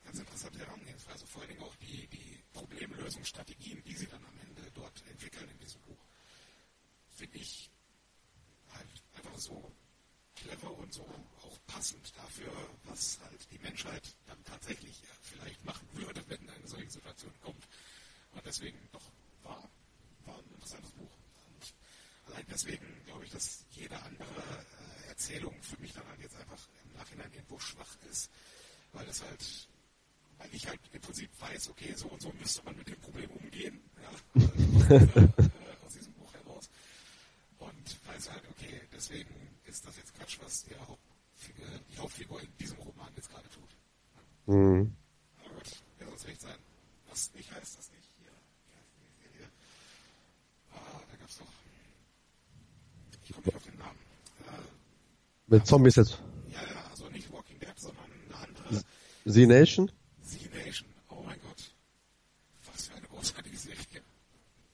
[0.04, 1.26] ganz interessante Herangehensweise.
[1.26, 5.58] Vor allen Dingen auch die, die Problemlösungsstrategien, die sie dann am Ende dort entwickeln in
[5.58, 6.00] diesem Buch,
[7.10, 7.70] finde ich
[8.72, 9.70] halt einfach so
[10.34, 11.06] clever und so
[11.74, 12.52] passend dafür,
[12.84, 17.64] was halt die Menschheit dann tatsächlich vielleicht machen würde, wenn eine solche Situation kommt.
[18.32, 19.02] Und deswegen doch
[19.42, 19.68] war,
[20.26, 21.10] war ein interessantes Buch.
[21.46, 21.74] Und
[22.32, 24.64] allein deswegen glaube ich, dass jede andere
[25.04, 28.30] äh, Erzählung für mich dann halt jetzt einfach im Nachhinein irgendwo schwach ist,
[28.92, 29.68] weil es halt,
[30.38, 33.30] weil ich halt im Prinzip weiß, okay, so und so müsste man mit dem Problem
[33.30, 34.40] umgehen, ja,
[35.04, 35.28] äh,
[38.30, 39.34] halt, okay, deswegen
[39.64, 40.74] ist das jetzt Quatsch, was die,
[41.44, 43.76] Hauptfigur, die Hauptfigur in diesem Roman jetzt gerade tut.
[44.46, 44.96] Mhm.
[45.44, 46.58] Aber gut, wer soll es recht sein?
[47.10, 48.08] Was nicht heißt, das nicht.
[48.18, 48.30] Hier,
[48.98, 49.48] die Serie?
[50.72, 51.46] Ah, da gab's doch.
[53.22, 53.98] Ich komme nicht auf den Namen.
[54.46, 54.60] Äh,
[55.48, 56.18] Mit Zombies jetzt.
[56.48, 58.84] ja, ja, also nicht Walking Dead, sondern eine andere.
[59.26, 59.90] Z-Nation?
[60.22, 60.88] Z-Nation.
[61.10, 61.74] Oh mein Gott.
[62.72, 64.02] Was für eine großartige Serie.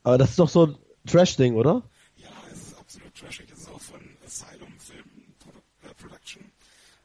[0.02, 1.82] Aber das ist doch so ein Trash-Ding, oder?
[2.16, 3.50] Ja, es ist absolut trashig.
[3.52, 5.04] Es ist auch von Asylum Film
[5.38, 6.42] Produ äh, Production.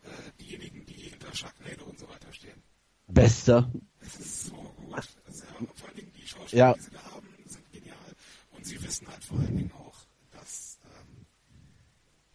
[0.04, 2.62] Äh, diejenigen, die hinter Sharknado und so weiter stehen.
[3.08, 3.72] Bester.
[4.02, 4.96] Es ist so gut.
[5.28, 5.44] Also,
[5.76, 6.74] vor allen Dingen die Schauspieler, Ja.
[6.74, 7.98] die sie da haben, sind genial.
[8.52, 9.96] Und sie wissen halt vor allen Dingen auch,
[10.32, 11.26] dass, ähm,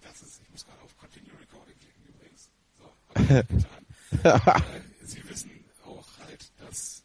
[0.01, 2.51] dass es, ich muss gerade auf Continue Recording klicken übrigens.
[2.79, 2.85] So,
[4.35, 5.51] hab ich äh, sie wissen
[5.87, 7.05] auch halt, dass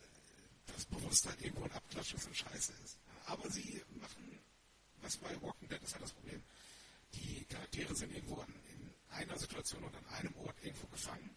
[0.00, 2.98] äh, das Bewusstsein irgendwo ein Abklatsch ist und scheiße ist.
[3.26, 4.38] Aber sie machen,
[5.00, 6.42] was bei Walking Dead ist halt das Problem,
[7.14, 11.30] die Charaktere sind irgendwo an, in einer Situation und an einem Ort irgendwo gefangen.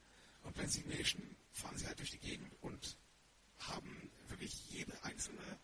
[0.43, 1.21] Und bei Z Nation
[1.55, 2.97] fahren sie halt durch die Gegend und
[3.59, 5.59] haben wirklich jede einzelne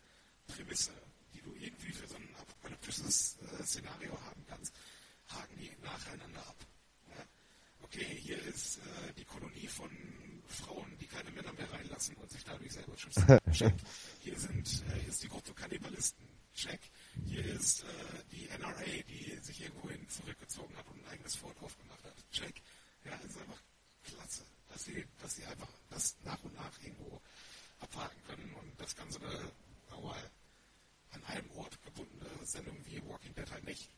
[0.48, 0.94] Prämisse,
[1.34, 4.74] die du irgendwie für so ein apokalyptisches äh, Szenario haben kannst,
[5.28, 6.56] haken die nacheinander ab.
[7.10, 7.26] Ja?
[7.82, 9.90] Okay, hier ist äh, die Kolonie von
[10.48, 13.26] Frauen, die keine Männer mehr reinlassen und sich dadurch selber schützen.
[13.52, 13.74] Check.
[14.22, 16.28] Hier sind, äh, hier ist die Gruppe Kannibalisten.
[16.54, 16.80] Check.
[17.26, 17.86] Hier ist äh,
[18.32, 22.16] die NRA, die sich irgendwohin zurückgezogen hat und ein eigenes Fort aufgemacht hat.
[22.32, 22.62] Check.
[23.04, 23.62] Ja, es ist einfach
[24.04, 27.20] klasse, dass sie, dass sie einfach das nach und nach irgendwo
[27.80, 29.32] abhaken können und das Ganze eine,
[29.90, 30.16] sagen mal,
[31.12, 33.90] an einem Ort gebundene Sendung wie Walking Dead halt nicht.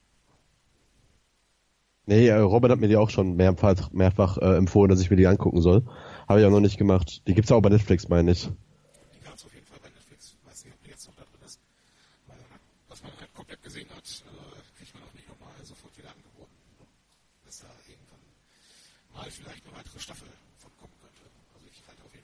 [2.06, 5.16] Nee, äh, Robert hat mir die auch schon mehrfach, mehrfach äh, empfohlen, dass ich mir
[5.16, 5.84] die angucken soll.
[6.28, 7.22] Habe ich auch noch nicht gemacht.
[7.28, 8.44] Die gibt's auch bei Netflix, meine ich.
[8.44, 10.36] Die gab es auf jeden Fall bei Netflix.
[10.44, 11.62] Weiß nicht, ob die jetzt noch da drin ist.
[12.28, 12.36] Weil,
[12.90, 16.52] was man halt komplett gesehen hat, äh, kriegt man auch nicht nochmal sofort wieder angeboten.
[17.46, 18.24] Dass da irgendwann
[19.16, 20.28] mal vielleicht eine weitere Staffel
[20.60, 21.24] von kommen könnte.
[21.56, 21.68] Also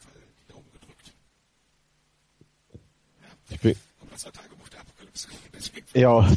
[0.09, 1.13] ich halte auf jeden Fall die Daumen gedrückt.
[3.21, 3.27] Ja.
[3.49, 5.27] Ich bin, Aber das war Tagebuch der Apokalypse.
[5.53, 6.35] Deswegen ja, du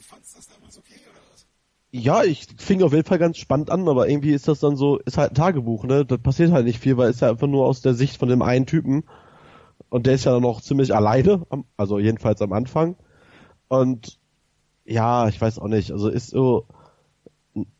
[0.00, 1.46] fandst das damals okay oder was?
[1.90, 4.98] ja, ich fing auf jeden Fall ganz spannend an, aber irgendwie ist das dann so,
[4.98, 6.04] ist halt ein Tagebuch, ne?
[6.04, 8.42] Da passiert halt nicht viel, weil es ja einfach nur aus der Sicht von dem
[8.42, 9.04] einen Typen.
[9.88, 12.96] Und der ist ja noch ziemlich alleine, also jedenfalls am Anfang.
[13.68, 14.18] Und
[14.86, 16.66] ja, ich weiß auch nicht, also ist so,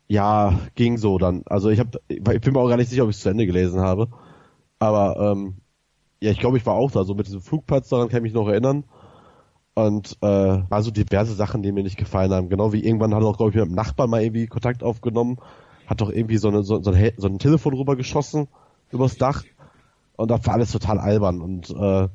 [0.07, 1.41] ja, ging so dann.
[1.45, 3.47] Also ich habe, ich bin mir auch gar nicht sicher, ob ich es zu Ende
[3.47, 4.09] gelesen habe.
[4.83, 5.55] Aber ähm,
[6.21, 8.33] ja, ich glaube, ich war auch da, so mit diesem Flugplatz, daran kann ich mich
[8.33, 8.83] noch erinnern.
[9.75, 12.49] Und äh, war so diverse Sachen, die mir nicht gefallen haben.
[12.49, 15.37] Genau wie irgendwann hat er auch, glaube ich, mit einem Nachbarn mal irgendwie Kontakt aufgenommen,
[15.87, 18.47] hat doch irgendwie so, eine, so, so, ein, so ein Telefon rüber geschossen
[18.91, 19.43] übers Dach.
[20.17, 22.07] Und das war alles total albern und äh,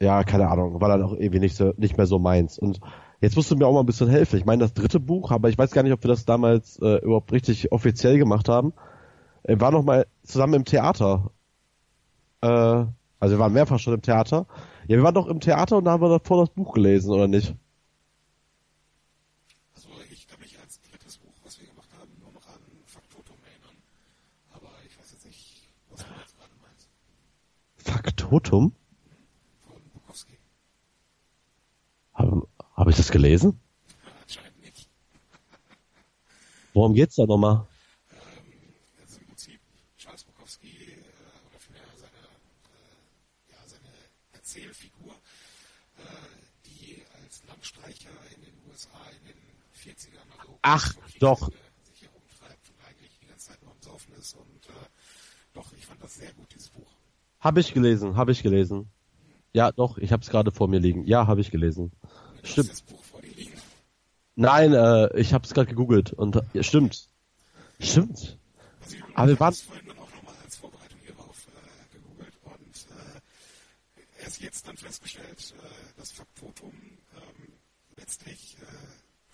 [0.00, 2.58] ja, keine Ahnung, war dann auch irgendwie nicht so nicht mehr so meins.
[2.58, 2.80] Und
[3.20, 4.38] jetzt musst du mir auch mal ein bisschen helfen.
[4.38, 6.98] Ich meine, das dritte Buch, aber ich weiß gar nicht, ob wir das damals äh,
[6.98, 8.72] überhaupt richtig offiziell gemacht haben.
[9.44, 11.30] Wir waren noch mal zusammen im Theater
[12.42, 12.46] äh,
[13.20, 14.46] also wir waren mehrfach schon im Theater.
[14.88, 17.28] Ja, wir waren doch im Theater und da haben wir davor das Buch gelesen, oder
[17.28, 17.54] nicht?
[19.74, 23.36] Also ich kann mich als drittes Buch, was wir gemacht haben, nur noch an Faktotum
[23.44, 23.76] erinnern.
[24.52, 26.88] Aber ich weiß jetzt nicht, was du jetzt gerade meinst.
[27.76, 28.72] Faktotum?
[29.68, 30.36] Von Bukowski.
[32.14, 33.60] Habe hab ich das gelesen?
[34.22, 34.88] Anscheinend nicht.
[36.74, 37.66] Worum geht's da nochmal?
[56.50, 56.86] Dieses Buch.
[57.40, 58.90] Habe ich gelesen, habe ich gelesen.
[59.52, 61.06] Ja, doch, ich habe es gerade vor mir liegen.
[61.06, 61.92] Ja, habe ich gelesen.
[62.40, 62.70] Du Stimmt.
[62.70, 63.52] das Buch vor dir liegen.
[64.34, 67.08] Nein, äh, ich habe es gerade gegoogelt und ja, stimmt.
[67.80, 68.38] Stimmt.
[68.80, 71.96] Also ich Aber wir habe waren- es vorhin dann auch nochmal als Vorbereitung hierauf äh,
[71.96, 77.52] gegoogelt und äh, erst jetzt dann festgestellt, äh, dass Faktotum ähm,
[77.96, 78.64] letztlich äh,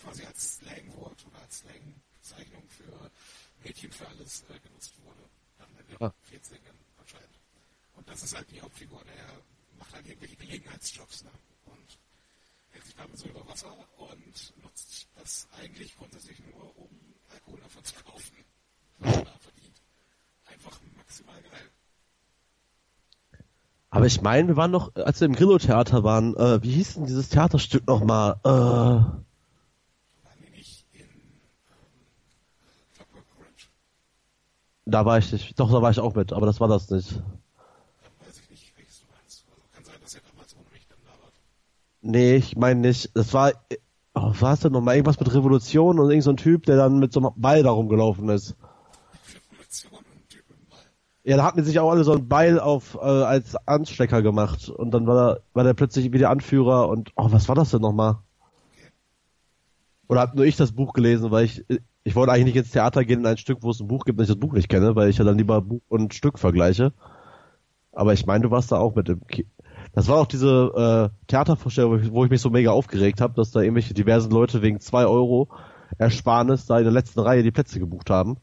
[0.02, 3.10] quasi als Slangwort oder als Slangbezeichnung für
[3.64, 5.22] Mädchen für alles äh, genutzt wurde.
[5.58, 6.12] Dann in den Ah.
[6.30, 7.38] 40ern anscheinend.
[7.96, 9.02] Und das ist halt die Hauptfigur.
[9.04, 9.42] Der
[9.78, 11.30] macht halt irgendwelche Gelegenheitsjobs ne?
[11.66, 11.98] und
[12.70, 16.88] hält sich damit so über Wasser und nutzt das eigentlich grundsätzlich nur, um
[17.32, 18.36] Alkohol davon zu kaufen.
[18.98, 19.82] Was er da verdient.
[20.46, 21.70] Einfach maximal geil.
[23.90, 27.06] Aber ich meine, wir waren noch, als wir im Grillo-Theater waren, äh, wie hieß denn
[27.06, 28.38] dieses Theaterstück nochmal?
[28.44, 29.24] Äh, Waren
[30.44, 31.08] die nicht in ähm,
[32.94, 33.70] Clockwork Orange?
[34.90, 37.12] Da war ich nicht, doch, da war ich auch mit, aber das war das nicht.
[37.12, 39.44] Weiß ich nicht, welches du meinst.
[39.48, 41.30] Also kann sein, dass er damals ohne mich dann da war.
[42.00, 43.10] Nee, ich meine nicht.
[43.14, 43.52] Das war,
[44.14, 44.96] oh, was war es denn nochmal?
[44.96, 47.70] Irgendwas mit Revolution und irgend so ein Typ, der dann mit so einem Beil da
[47.70, 48.56] rumgelaufen ist.
[49.52, 50.78] Revolution und Typ im Ball.
[51.24, 54.70] Ja, da hatten die sich auch alle so ein Beil auf äh, als Anstecker gemacht
[54.70, 57.82] und dann war, er- war der plötzlich wieder Anführer und oh, was war das denn
[57.82, 58.18] nochmal?
[60.08, 61.66] Oder hab nur ich das Buch gelesen, weil ich
[62.08, 64.18] ich wollte eigentlich nicht ins Theater gehen in ein Stück, wo es ein Buch gibt,
[64.18, 66.92] wenn ich das Buch nicht kenne, weil ich ja dann lieber Buch und Stück vergleiche.
[67.92, 69.46] Aber ich meine, du warst da auch mit im Ki
[69.92, 73.60] Das war auch diese äh, Theatervorstellung, wo ich, mich so mega aufgeregt habe, dass da
[73.60, 75.48] irgendwelche diversen Leute wegen zwei Euro
[75.98, 78.38] Ersparnis da in der letzten Reihe die Plätze gebucht haben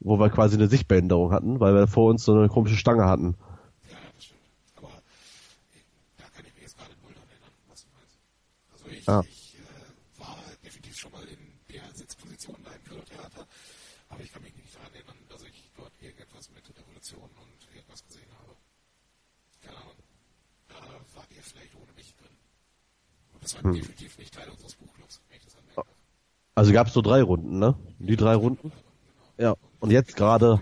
[0.00, 3.36] wo wir quasi eine Sichtbehinderung hatten, weil wir vor uns so eine komische Stange hatten.
[3.90, 4.40] Ja, das stimmt.
[4.76, 4.90] Aber
[6.16, 8.18] da kann ich mich jetzt gerade null dran erinnern, was du meinst.
[8.72, 9.22] Also ich, Ah.
[9.26, 11.38] ich äh, war definitiv schon mal in
[11.72, 13.46] der Sitzposition da im Grillo-Theater,
[14.08, 18.04] aber ich kann mich nicht daran erinnern, dass ich dort irgendetwas mit Revolution und irgendwas
[18.04, 18.54] gesehen habe.
[19.64, 19.96] Keine Ahnung.
[20.68, 20.76] Da
[21.16, 22.36] wart ihr vielleicht ohne mich drin.
[23.34, 25.90] Und das war definitiv nicht Teil unseres Buchclubs, wenn ich das anmerke.
[26.54, 27.76] Also gab es so drei Runden, ne?
[27.98, 28.72] Die drei Runden?
[29.38, 29.54] Ja.
[29.80, 30.60] Und jetzt gerade,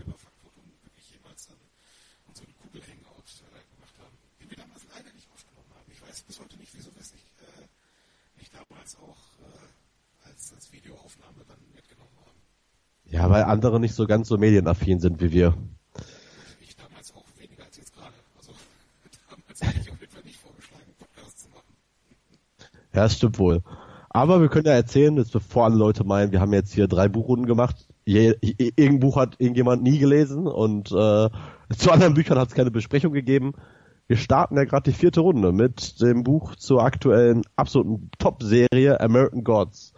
[13.15, 15.57] ja, weil andere nicht so ganz so medienaffin sind wie wir.
[16.61, 18.13] Ich damals auch weniger als jetzt gerade.
[18.37, 18.53] Also
[19.31, 21.77] damals hätte ich auf jeden Fall nicht vorgeschlagen, einen Podcast zu machen.
[22.95, 23.63] Ja, stimmt wohl.
[24.11, 27.09] Aber wir können ja erzählen, jetzt bevor alle Leute meinen, wir haben jetzt hier drei
[27.09, 27.89] Buchrunden gemacht.
[28.05, 31.29] Je, i- irgendein Buch hat irgendjemand nie gelesen und äh,
[31.77, 33.53] zu anderen Büchern hat es keine Besprechung gegeben.
[34.07, 39.43] Wir starten ja gerade die vierte Runde mit dem Buch zur aktuellen absoluten Top-Serie American
[39.43, 39.95] Gods.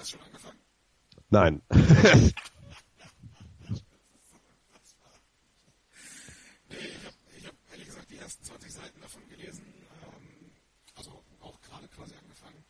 [0.00, 0.58] Hast du angefangen?
[1.30, 1.62] Nein.
[6.68, 9.64] Nee, ich habe ich hab ehrlich gesagt die ersten 20 Seiten davon gelesen.
[10.04, 10.50] Ähm,
[10.96, 12.64] also auch gerade quasi angefangen.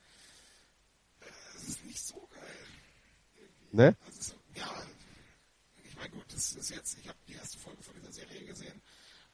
[1.20, 1.24] Äh,
[1.56, 3.44] es ist nicht so geil.
[3.72, 3.96] Ne?
[4.06, 4.70] Also so, ja,
[5.84, 8.80] ich meine, gut, das ist jetzt, ich habe die erste Folge von dieser Serie gesehen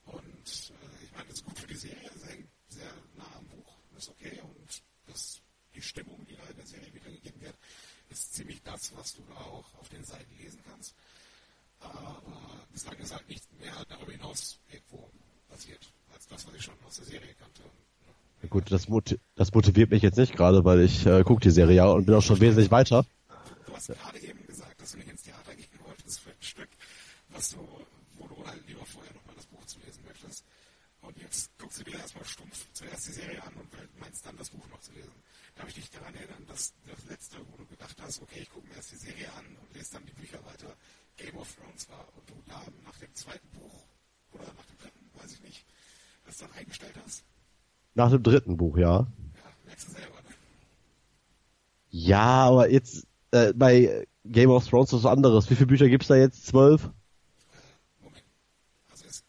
[0.07, 3.77] und äh, ich meine, das ist gut für die Serie, hängt sehr nah am Buch,
[3.97, 5.41] ist okay und das,
[5.75, 7.57] die Stimmung, die da in der Serie wiedergegeben wird,
[8.11, 10.95] ist ziemlich das, was du da auch auf den Seiten lesen kannst.
[11.81, 12.23] Aber
[12.73, 15.11] bislang ist halt nichts mehr darüber hinaus irgendwo
[15.49, 17.63] passiert, als das, was ich schon aus der Serie kannte.
[18.51, 18.87] Gut, das,
[19.37, 22.15] das motiviert mich jetzt nicht gerade, weil ich äh, gucke die Serie ja und bin
[22.15, 23.07] auch schon wesentlich weiter.
[23.89, 26.71] Hast gerade eben gesagt, dass du nicht ins Theater gehen wolltest für ein Stück,
[27.29, 27.59] was du,
[28.17, 30.45] wo du halt lieber vorher nochmal das Buch zu lesen möchtest.
[31.03, 33.69] Und jetzt guckst du dir erstmal stumpf zuerst die Serie an und
[34.01, 35.13] meinst dann das Buch noch zu lesen.
[35.55, 38.67] Darf ich dich daran erinnern, dass das letzte, wo du gedacht hast, okay, ich gucke
[38.69, 40.75] mir erst die Serie an und lese dann die Bücher weiter,
[41.19, 43.85] Game of Thrones war und du da nach dem zweiten Buch
[44.33, 45.67] oder nach dem dritten, weiß ich nicht,
[46.25, 47.23] das dann eingestellt hast?
[47.95, 49.01] Nach dem dritten Buch, ja.
[49.01, 49.07] Ja,
[49.67, 50.35] merkst du selber, ne?
[51.91, 55.51] Ja, aber jetzt äh, bei Game of Thrones ist was anderes.
[55.51, 56.47] Wie viele Bücher gibt's da jetzt?
[56.47, 56.89] Zwölf?
[58.01, 58.25] Moment.
[58.91, 59.25] Also es,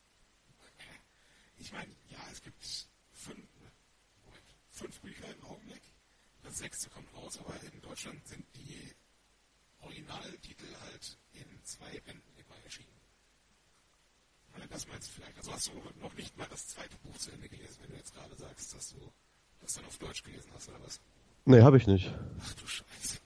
[1.57, 2.63] ich meine, ja, es gibt
[3.11, 3.47] fünf,
[4.23, 5.81] Moment, fünf Bücher im Augenblick.
[6.43, 8.93] Das sechste kommt raus, aber in Deutschland sind die
[9.81, 13.01] Originaltitel halt in zwei Bänden immer erschienen.
[14.55, 15.37] Oder das meinst du vielleicht.
[15.39, 18.13] Also hast du noch nicht mal das zweite Buch zu Ende gelesen, wenn du jetzt
[18.13, 18.97] gerade sagst, dass du
[19.61, 21.01] das dann auf Deutsch gelesen hast, oder was?
[21.45, 22.13] Nee, habe ich nicht.
[22.39, 23.24] Ach du Scheiße.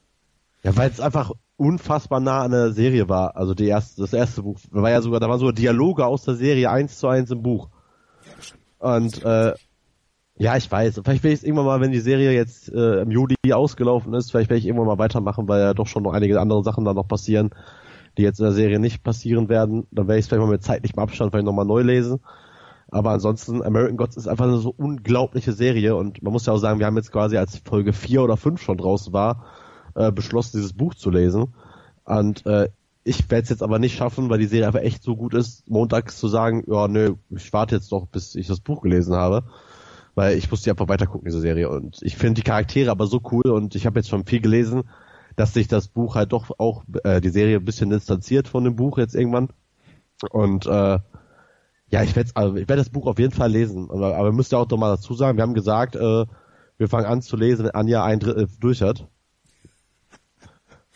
[0.64, 3.36] Ja, weil es einfach unfassbar nah an der Serie war.
[3.36, 4.60] Also die erste, das erste Buch.
[4.72, 7.70] War ja sogar, da waren sogar Dialoge aus der Serie eins zu eins im Buch.
[8.80, 9.54] Und äh,
[10.38, 11.02] ja, ich weiß.
[11.04, 14.32] Vielleicht will ich es irgendwann mal, wenn die Serie jetzt äh, im Juli ausgelaufen ist,
[14.32, 16.94] vielleicht werde ich irgendwann mal weitermachen, weil ja doch schon noch einige andere Sachen da
[16.94, 17.50] noch passieren,
[18.18, 19.86] die jetzt in der Serie nicht passieren werden.
[19.92, 22.22] Dann werde ich es vielleicht mal mit zeitlichem Abstand vielleicht nochmal neu lesen.
[22.90, 26.58] Aber ansonsten, American Gods ist einfach eine so unglaubliche Serie und man muss ja auch
[26.58, 29.46] sagen, wir haben jetzt quasi als Folge 4 oder 5 schon draußen war,
[30.00, 31.54] äh, beschlossen, dieses Buch zu lesen.
[32.06, 32.70] Und äh,
[33.04, 35.70] ich werde es jetzt aber nicht schaffen, weil die Serie einfach echt so gut ist,
[35.70, 39.44] montags zu sagen, ja, nö, ich warte jetzt noch, bis ich das Buch gelesen habe.
[40.16, 41.70] Weil ich musste einfach weiter gucken, diese Serie.
[41.70, 44.84] Und ich finde die Charaktere aber so cool und ich habe jetzt schon viel gelesen,
[45.36, 48.76] dass sich das Buch halt doch auch, äh, die Serie ein bisschen distanziert von dem
[48.76, 49.50] Buch jetzt irgendwann.
[50.32, 51.00] Und äh,
[51.92, 53.90] ja, ich werde also werd das Buch auf jeden Fall lesen.
[53.90, 56.26] Aber, aber wir müssen ja auch noch mal dazu sagen, wir haben gesagt, äh,
[56.78, 59.08] wir fangen an zu lesen, wenn Anja ein Drittel durch hat.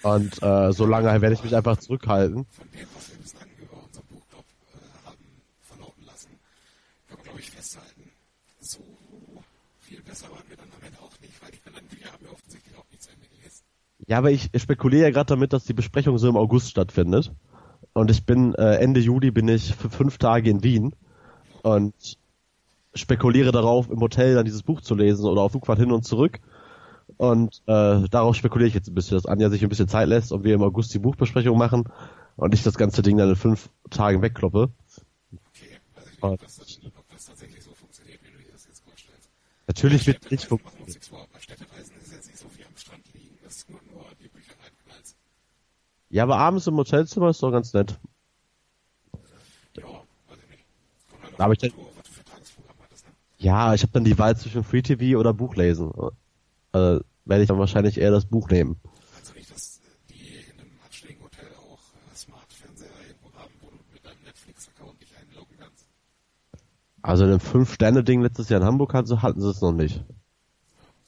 [0.04, 2.46] Und äh, so lange werde ich mich einfach zurückhalten.
[2.46, 4.44] Von dem, was wir bislang über unser Buchclub
[4.74, 5.18] äh, haben
[5.62, 6.30] verlauten lassen,
[7.08, 8.12] kann man, glaube ich, festhalten,
[8.60, 8.80] so
[9.80, 12.78] viel besser waren wir dann am auch nicht, weil die anderen Bücher haben wir offensichtlich
[12.78, 13.64] auch nicht zu Ende gelesen.
[14.06, 17.32] Ja, aber ich spekuliere ja gerade damit, dass die Besprechung so im August stattfindet.
[17.94, 20.96] Und ich bin äh, Ende Juli bin ich für fünf Tage in Wien
[21.62, 22.18] und
[22.94, 26.40] spekuliere darauf, im Hotel dann dieses Buch zu lesen oder auf Flugfahrt hin und zurück.
[27.18, 30.32] Und äh, darauf spekuliere ich jetzt ein bisschen, dass Anja sich ein bisschen Zeit lässt
[30.32, 31.86] und wir im August die Buchbesprechung machen
[32.36, 34.70] und ich das ganze Ding dann in fünf Tagen wegkloppe.
[35.32, 36.60] Okay, weiß ich nicht, ob das,
[36.98, 39.30] ob das tatsächlich so funktioniert, wie du dir das jetzt vorstellst.
[39.68, 41.28] Natürlich wird nicht machen wir funktionieren.
[41.34, 44.30] bei Städtereisen ist jetzt nicht so viel am Strand liegen, das ist nur, nur die
[44.30, 45.16] Bücher reinknallst.
[46.10, 48.00] Ja, aber abends im Hotelzimmer ist doch ganz nett.
[49.78, 50.66] Ja, weiß ich nicht.
[51.10, 53.14] Kommt halt Aber ich Tour, was du für Tagesprogramm hattest, ne?
[53.38, 55.56] Ja, ich habe dann die Wahl zwischen Free TV oder Buch
[56.74, 58.80] Äh, werde ich dann wahrscheinlich eher das Buch nehmen.
[59.18, 63.78] Also nicht, dass die in einem anständigen Hotel auch äh, Smart-Fernseher irgendwo haben, wo du
[63.94, 65.88] mit deinem Netflix-Account dich einloggen kannst.
[67.02, 70.04] Also in dem Fünf-Sterne-Ding letztes Jahr in Hamburg hatten sie, hatten sie es noch nicht.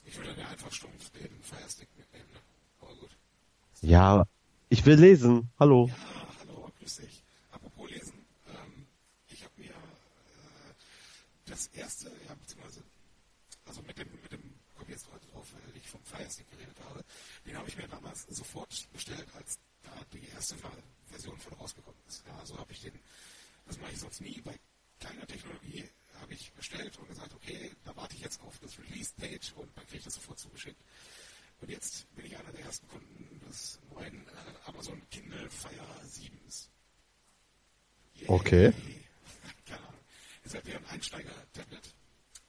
[0.04, 2.40] Ich würde dann einfach stumpf den Firestick mitnehmen, ne?
[2.82, 3.18] Aber gut.
[3.82, 4.26] Ja,
[4.70, 5.50] ich will lesen.
[5.60, 5.88] Hallo.
[5.88, 5.96] Ja,
[6.40, 7.24] hallo, grüß dich.
[7.52, 8.14] Apropos lesen,
[8.48, 8.86] ähm,
[9.28, 10.74] ich habe mir äh,
[11.46, 12.82] das erste, ja, beziehungsweise,
[13.66, 14.42] also mit dem, mit dem,
[14.78, 17.04] komm jetzt heute drauf, weil ich vom Firestick geredet habe,
[17.46, 19.92] den habe ich mir damals sofort bestellt, als da
[20.54, 20.72] Ver-
[21.08, 22.24] Version von rausgekommen ist.
[22.28, 23.00] Ja, also habe ich den,
[23.66, 24.58] das mache ich sonst nie, bei
[25.00, 25.88] kleiner Technologie
[26.22, 29.86] habe ich bestellt und gesagt, okay, da warte ich jetzt auf das Release-Date und dann
[29.86, 30.82] kriege ich das sofort zugeschickt.
[31.62, 34.32] Und jetzt bin ich einer der ersten Kunden des neuen äh,
[34.66, 36.68] Amazon Kindle Fire 7s.
[38.16, 38.26] Yay.
[38.30, 38.74] Okay.
[39.66, 40.00] Keine Ahnung.
[40.44, 41.94] Ist halt wie ein Einsteiger-Tablet.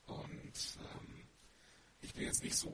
[0.06, 1.28] Und ähm,
[2.02, 2.72] ich bin jetzt nicht so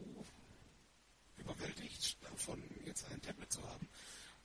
[1.37, 3.89] überwältigt davon, jetzt ein Tablet zu haben.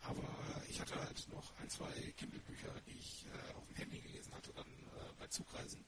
[0.08, 0.24] Aber
[0.70, 4.52] ich hatte halt noch ein, zwei Kindle-Bücher, die ich äh, auf dem Handy gelesen hatte,
[4.54, 5.84] dann äh, bei Zugreisen.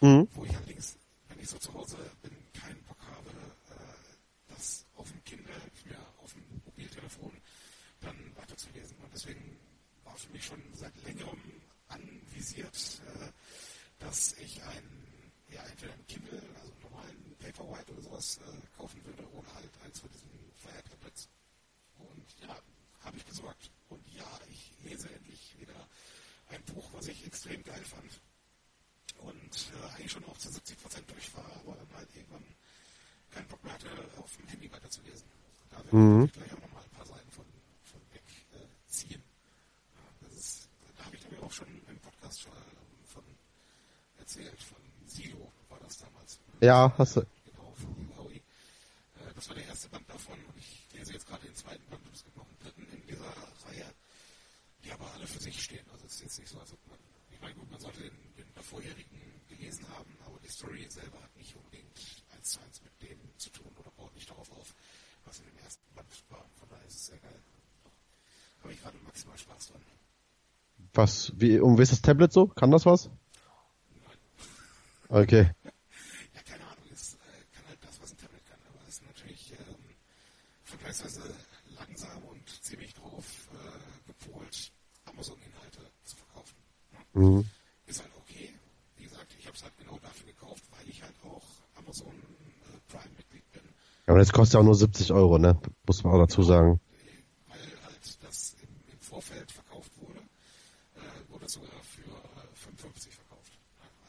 [0.00, 0.26] Mhm.
[0.32, 0.96] Wo ich allerdings,
[1.28, 5.54] wenn ich so zu Hause bin, keinen Bock habe, äh, das auf dem Kindle,
[5.84, 7.32] mir auf dem Mobiltelefon
[8.00, 8.96] dann weiterzulesen.
[8.98, 9.56] Und deswegen
[10.04, 11.40] war für mich schon seit längerem
[11.88, 13.30] anvisiert, äh,
[13.98, 15.06] dass ich ein,
[15.48, 19.70] ja, entweder ein Kindle, also einen normalen Paperwhite oder sowas äh, kaufen würde oder halt
[19.84, 21.28] eins von diesen Fire Tablets.
[21.98, 22.56] Und ja,
[23.04, 23.70] habe ich besorgt.
[23.88, 25.88] Und ja, ich lese endlich wieder
[26.48, 28.20] ein Buch, was ich extrem geil fand
[29.18, 32.44] und äh, eigentlich schon auch zu 70 Prozent durch war, aber dann halt irgendwann
[33.30, 33.88] keinen Bock mehr hatte,
[34.18, 35.26] auf dem Handy weiterzulesen.
[35.70, 36.24] Da werde Mhm.
[36.24, 37.46] ich gleich auch nochmal ein paar Seiten von,
[37.84, 38.22] von weg
[38.52, 39.14] äh.
[39.14, 40.68] Ja, ist,
[40.98, 43.24] da habe ich glaube ich auch schon im Podcast schon ähm, von
[44.18, 46.40] erzählt, von Silo war das damals.
[46.60, 47.26] Ja, hast du.
[47.46, 48.34] Genau, von Huawei.
[48.36, 52.04] Äh, das war der erste Band davon und ich lese jetzt gerade den zweiten Band
[52.06, 53.32] und es gibt noch einen dritten in dieser
[53.64, 53.94] Reihe,
[54.84, 55.88] die aber alle für sich stehen.
[55.90, 56.98] Also es ist jetzt nicht so, als ob man,
[57.30, 61.34] ich meine gut, man sollte den, den vorherigen gelesen haben, aber die Story selber hat
[61.36, 64.74] nicht unbedingt eins zu eins mit dem zu tun oder baut nicht darauf auf,
[65.24, 66.48] was in dem ersten Band war.
[66.58, 67.42] Von daher ist es sehr geil.
[67.82, 67.92] Doch,
[68.62, 69.80] habe ich gerade maximal Spaß dran.
[70.94, 72.46] Was, wie, um wie ist das Tablet so?
[72.48, 73.10] Kann das was?
[75.08, 75.50] Okay.
[76.34, 77.18] Ja, keine Ahnung, es äh,
[77.52, 79.74] kann halt das, was ein Tablet kann, aber es ist natürlich ähm,
[80.62, 81.22] vergleichsweise
[81.76, 84.70] langsam und ziemlich drauf äh, gepolt,
[85.06, 86.54] Amazon-Inhalte zu verkaufen.
[87.14, 87.44] Mhm.
[87.86, 88.54] Ist halt okay.
[88.96, 91.42] Wie gesagt, ich habe es halt genau dafür gekauft, weil ich halt auch
[91.76, 93.62] Amazon äh, Prime-Mitglied bin,
[94.06, 95.58] Aber das kostet ja auch nur 70 Euro, ne?
[95.86, 96.80] Muss man auch dazu sagen.
[97.48, 100.20] weil halt das im, im Vorfeld verkauft wurde,
[100.94, 103.12] äh, wurde es sogar für äh, 55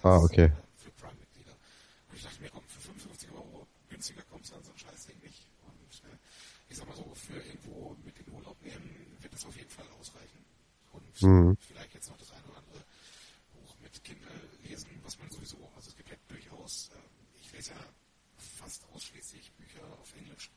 [0.03, 0.51] Ah, okay.
[0.75, 1.51] Für Prime-Mitglieder.
[2.09, 5.19] Und ich dachte mir, komm, für 55 Euro günstiger kommst du an so ein Scheißding
[5.19, 5.47] nicht.
[5.65, 6.17] Und äh,
[6.69, 9.85] ich sag mal so, für irgendwo mit den Urlaub nehmen, wird das auf jeden Fall
[9.99, 10.43] ausreichen.
[10.93, 11.57] Und Mhm.
[11.59, 12.83] vielleicht jetzt noch das eine oder andere
[13.53, 14.29] Buch mit Kindle
[14.63, 17.79] lesen, was man sowieso, also es gibt ja durchaus, äh, ich lese ja
[18.37, 20.49] fast ausschließlich Bücher auf Englisch.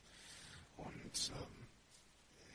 [0.77, 1.67] Und ähm,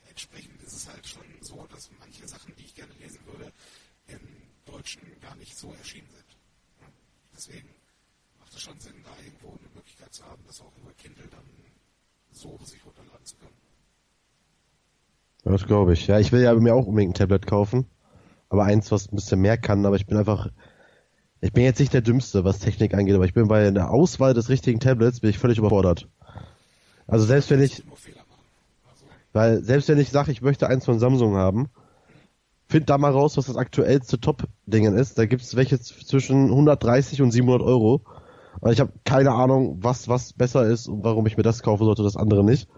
[0.09, 3.53] entsprechend ist es halt schon so, dass manche Sachen, die ich gerne lesen würde,
[4.09, 4.21] im
[4.67, 6.37] Deutschen gar nicht so erschienen sind.
[7.41, 7.71] Deswegen
[8.39, 11.41] macht es schon Sinn, da irgendwo eine Möglichkeit zu haben, das auch über Kindle dann
[12.33, 13.55] so sich runterladen zu können.
[15.45, 16.07] Das glaube ich.
[16.07, 17.87] Ja, ich will ja mir auch unbedingt ein Tablet kaufen.
[18.51, 20.49] Aber eins, was ein bisschen mehr kann, aber ich bin einfach,
[21.41, 24.35] ich bin jetzt nicht der Dümmste, was Technik angeht, aber ich bin bei der Auswahl
[24.35, 26.09] des richtigen Tablets, bin ich völlig überfordert.
[27.07, 27.83] Also selbst wenn ich.
[27.83, 31.71] Also, weil selbst wenn ich sage, ich möchte eins von Samsung haben,
[32.71, 35.19] find da mal raus, was das aktuellste Top-Dingen ist.
[35.19, 38.03] Da gibt's welche z- zwischen 130 und 700 Euro.
[38.61, 41.85] Und ich habe keine Ahnung, was was besser ist und warum ich mir das kaufen
[41.85, 42.69] sollte, das andere nicht.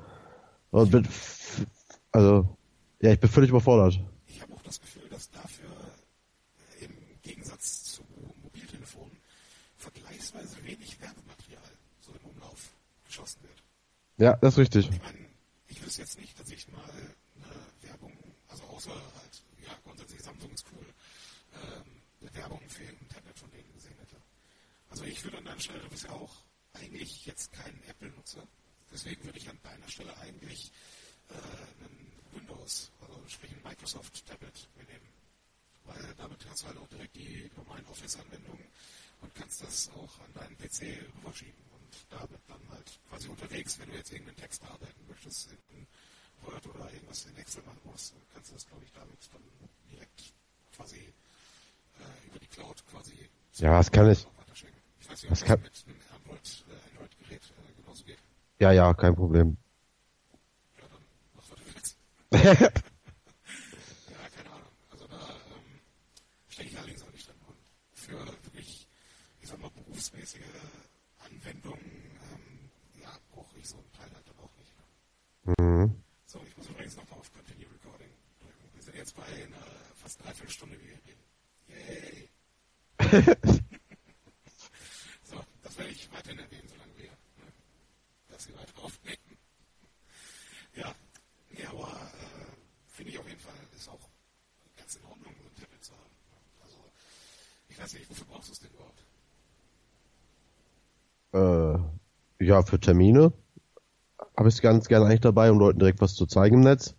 [0.71, 1.07] Und bin,
[2.13, 2.57] also,
[3.01, 4.01] ja, ich bin völlig überfordert.
[4.27, 5.69] ich habe auch das Gefühl, dass dafür
[6.81, 8.03] äh, im Gegensatz zu
[8.43, 9.13] Mobiltelefonen
[9.77, 11.63] vergleichsweise wenig Werbematerial
[12.01, 12.71] so im Umlauf
[13.05, 13.63] geschossen wird.
[14.19, 14.91] Ja, das ist richtig.
[14.91, 15.19] Ich meine,
[15.69, 18.13] ich wüsste jetzt nicht, dass ich mal eine Werbung,
[18.49, 20.87] also außer halt, ja, grundsätzlich Samsung ist cool,
[21.55, 21.85] ähm,
[22.21, 24.17] eine Werbung für irgendein Tablet von denen gesehen hätte.
[24.91, 26.31] Also ich würde an deiner Stelle, du bist ja auch
[27.03, 28.47] eigentlich jetzt kein Apple-Nutzer,
[28.93, 30.71] deswegen würde ich an deiner Stelle eigentlich
[31.31, 35.09] äh, einen Windows, also sprich ein Microsoft-Tablet mitnehmen.
[35.85, 38.65] Weil damit hast du halt auch direkt die normalen Office-Anwendungen
[39.21, 43.91] und kannst das auch an deinen PC rüberschieben und damit dann halt quasi unterwegs, wenn
[43.91, 45.87] du jetzt irgendeinen Text bearbeiten möchtest in
[46.43, 49.43] Word oder irgendwas in Excel machen musst, kannst du das, glaube ich, damit dann
[49.91, 50.33] direkt
[50.77, 54.25] quasi äh, über die Cloud quasi Ja, das kann ich.
[55.01, 56.92] Ich weiß nicht, ob Das das, kann- mit einem Android, äh,
[58.59, 59.57] Ja, ja, kein Problem.
[60.79, 61.03] Ja, dann
[61.35, 61.97] was du willst.
[62.33, 64.73] Ja, keine Ahnung.
[64.91, 65.81] Also da ähm,
[66.49, 67.37] stecke ich allerdings auch nicht drin.
[67.47, 67.57] Und
[67.93, 68.89] für wirklich,
[69.41, 70.41] ich sag mal, berufsmäßige
[71.19, 72.71] Anwendungen, ähm,
[73.01, 74.73] ja, brauche ich so ein Teil halt dann auch nicht.
[75.59, 76.03] Mhm.
[76.27, 78.71] So, ich muss übrigens nochmal auf Continue Recording drücken.
[78.75, 79.67] Wir sind jetzt bei einer
[79.97, 81.23] fast dreiviertel Stunde, wie wir reden.
[81.69, 82.29] Yay!
[85.25, 87.53] so, das werde ich weiterhin erwähnen, solange wir ne,
[88.29, 89.39] das hier weiter aufnehmen.
[90.75, 90.95] Ja,
[91.51, 92.47] nee, aber äh,
[92.87, 94.09] finde ich auf jeden Fall, ist auch
[94.77, 96.15] ganz in Ordnung, so ein Tablet zu haben.
[96.63, 96.77] Also,
[97.69, 99.05] ich weiß nicht, wofür brauchst du es denn überhaupt?
[102.42, 103.33] Äh, ja, für Termine
[104.37, 106.95] habe ich es ganz gerne eigentlich dabei, um Leuten direkt was zu zeigen im Netz.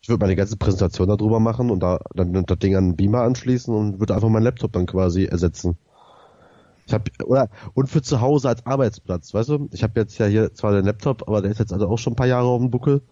[0.00, 3.22] Ich würde meine ganze Präsentation darüber machen und da dann das Ding an den Beamer
[3.22, 5.78] anschließen und würde einfach meinen Laptop dann quasi ersetzen.
[6.86, 9.68] Ich habe oder und für zu Hause als Arbeitsplatz, weißt du?
[9.72, 12.12] Ich habe jetzt ja hier zwar den Laptop, aber der ist jetzt also auch schon
[12.12, 13.02] ein paar Jahre auf dem Buckel.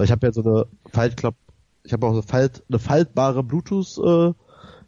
[0.00, 1.36] Ich habe ja so eine Faltklapp,
[1.84, 4.32] ich habe auch eine, Falt, eine faltbare Bluetooth äh,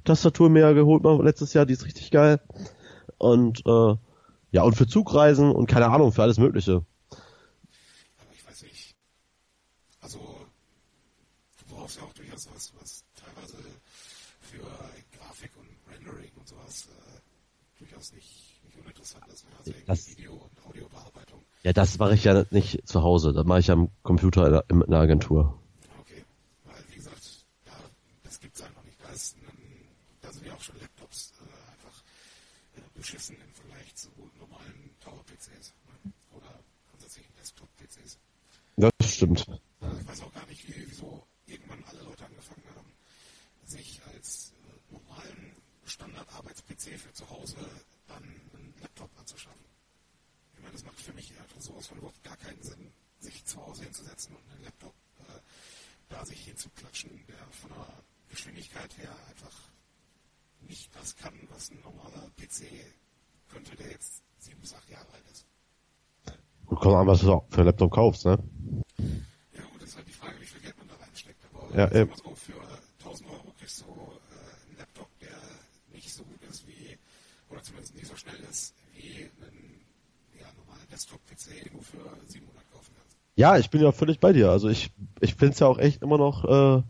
[0.04, 2.40] Tastatur mir geholt mal letztes Jahr, die ist richtig geil.
[3.18, 3.94] Und äh,
[4.56, 6.82] ja, und für Zugreisen und keine Ahnung, für alles Mögliche.
[7.10, 8.96] Aber ich weiß nicht.
[10.00, 10.18] Also,
[11.68, 13.58] brauchst ja auch durchaus was, was teilweise
[14.40, 14.62] für
[15.18, 19.44] Grafik und Rendering und sowas äh, durchaus nicht, nicht uninteressant ist.
[19.58, 21.42] Also Das- Video- und Audiobearbeitung.
[21.62, 24.90] Ja, das mache ich ja nicht zu Hause, das mache ich am Computer in in
[24.90, 25.60] der Agentur.
[26.00, 26.24] Okay.
[26.64, 27.72] Weil, wie gesagt, ja,
[28.22, 28.96] das gibt's einfach nicht.
[29.04, 29.88] Da, ist ein,
[30.22, 32.02] da sind ja auch schon Laptops äh, einfach
[32.76, 35.74] äh, beschissen im Vergleich zu normalen Tower-PCs.
[36.04, 36.12] Ne?
[36.36, 36.50] Oder
[36.90, 38.18] grundsätzlich Desktop-PCs.
[38.76, 39.46] Das stimmt.
[39.80, 42.92] Ich weiß auch gar nicht, wie, wieso irgendwann alle Leute angefangen haben,
[43.64, 47.56] sich als äh, normalen Standard-Arbeits-PC für zu Hause
[48.06, 49.64] dann einen Laptop anzuschaffen.
[50.54, 53.64] Ich meine, das macht für mich einfach sowas von überhaupt gar keinen Sinn, sich zu
[53.64, 55.40] Hause hinzusetzen und einen Laptop äh,
[56.08, 59.70] da sich hinzuklatschen, der von der Geschwindigkeit her einfach
[60.68, 62.66] nicht das kann, was ein normaler PC
[63.48, 65.46] könnte, der jetzt sieben bis acht Jahre alt ist.
[66.66, 68.38] Gut, kommt an, was du für einen Laptop kaufst, ne?
[69.52, 70.96] Ja gut, das ist halt die Frage, wie viel Geld man da
[71.76, 72.08] Ja, eben.
[72.08, 72.54] mal so, für
[73.04, 75.28] 1000 Euro kriegst du äh, einen Laptop, der
[75.92, 76.96] nicht so gut ist wie,
[77.50, 81.98] oder zumindest nicht so schnell ist, wie ein ja, normaler Desktop-PC, den du für
[82.28, 83.18] 700 kaufen kannst.
[83.34, 84.50] Ja, ich bin ja völlig bei dir.
[84.50, 86.82] Also ich, ich finde es ja auch echt immer noch äh,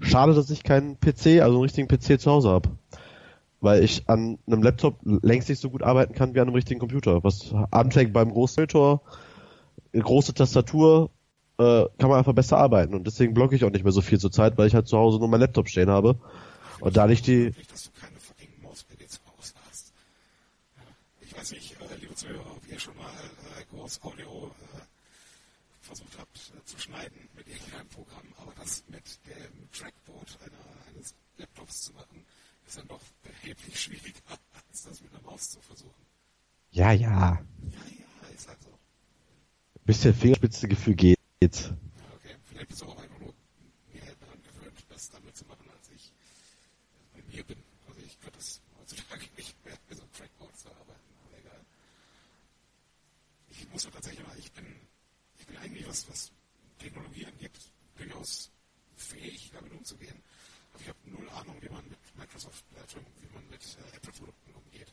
[0.00, 2.70] schade, dass ich keinen PC, also einen richtigen PC zu Hause habe.
[3.60, 6.80] Weil ich an einem Laptop längst nicht so gut arbeiten kann wie an einem richtigen
[6.80, 7.22] Computer.
[7.22, 9.02] Was anfängt beim großen Monitor,
[9.92, 11.10] eine große Tastatur,
[11.58, 12.94] äh, kann man einfach besser arbeiten.
[12.94, 14.98] Und deswegen blocke ich auch nicht mehr so viel zur Zeit, weil ich halt zu
[14.98, 16.18] Hause nur meinen Laptop stehen habe.
[16.80, 19.92] Und da nicht die, dass du keine fucking Mauspedal zu Hause hast.
[21.20, 24.80] ich weiß nicht, äh, liebe Zuhörer, ob ihr schon mal äh, groß Audio äh,
[25.80, 31.14] versucht habt äh, zu schneiden mit irgendeinem Programm, aber das mit dem Trackboard einer, eines
[31.38, 32.24] Laptops zu machen,
[32.66, 34.20] ist dann doch erheblich schwieriger,
[34.68, 35.94] als das mit einer Maus zu versuchen.
[36.72, 37.08] Ja, ja.
[37.08, 38.68] Ja, ja, ist halt so.
[39.86, 41.15] Bisschen Fingerspitzengefühl geht.
[41.42, 41.48] Ja,
[42.14, 43.34] okay, vielleicht bist du auch einfach nur
[43.92, 46.12] mehr daran gewöhnt, das damit zu machen, als ich
[47.12, 47.62] bei mir bin.
[47.86, 51.64] Also ich könnte das heutzutage nicht mehr mit so einem Trackboard zu arbeiten, aber egal.
[53.50, 54.66] Ich muss ja tatsächlich ich bin,
[55.38, 56.32] ich bin eigentlich was, was
[56.78, 57.58] Technologie angeht,
[57.96, 58.50] durchaus
[58.96, 60.22] fähig, damit umzugehen.
[60.72, 64.54] Aber ich habe null Ahnung, wie man mit Microsoft, äh, wie man mit äh, Apple-Produkten
[64.54, 64.92] umgeht.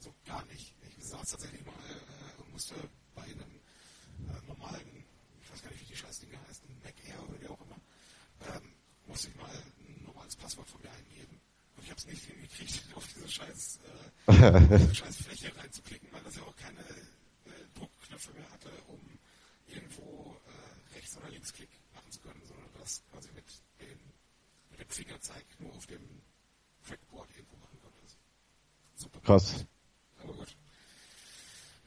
[0.00, 0.74] So gar nicht.
[0.98, 2.74] Ich saß tatsächlich mal äh, und musste
[3.14, 3.60] bei einem
[4.28, 5.04] äh, normalen,
[5.42, 7.80] ich weiß gar nicht, wie die Scheißdinge heißen, Mac Air oder wie auch immer,
[8.54, 8.72] ähm,
[9.16, 11.40] musste ich mal ein normales Passwort von mir eingeben.
[11.74, 13.80] Und ich habe es nicht hingekriegt, auf diese scheiß,
[14.26, 19.00] äh, diese scheiß Fläche reinzuklicken, weil das ja auch keine äh, Druckknöpfe mehr hatte, um
[19.68, 23.46] irgendwo äh, rechts oder linksklick machen zu können, sondern das quasi mit
[23.80, 23.98] dem,
[24.68, 26.20] mit dem Fingerzeig nur auf dem
[26.86, 27.98] Trackboard irgendwo machen konnte.
[28.96, 29.20] Super.
[29.20, 29.64] Krass.
[30.22, 30.54] Aber gut.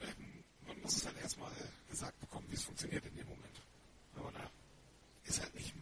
[0.02, 1.52] Ähm, man muss es halt erstmal
[1.92, 3.62] gesagt bekommen, wie es funktioniert in dem Moment.
[4.16, 4.50] Aber na,
[5.26, 5.79] ist halt nicht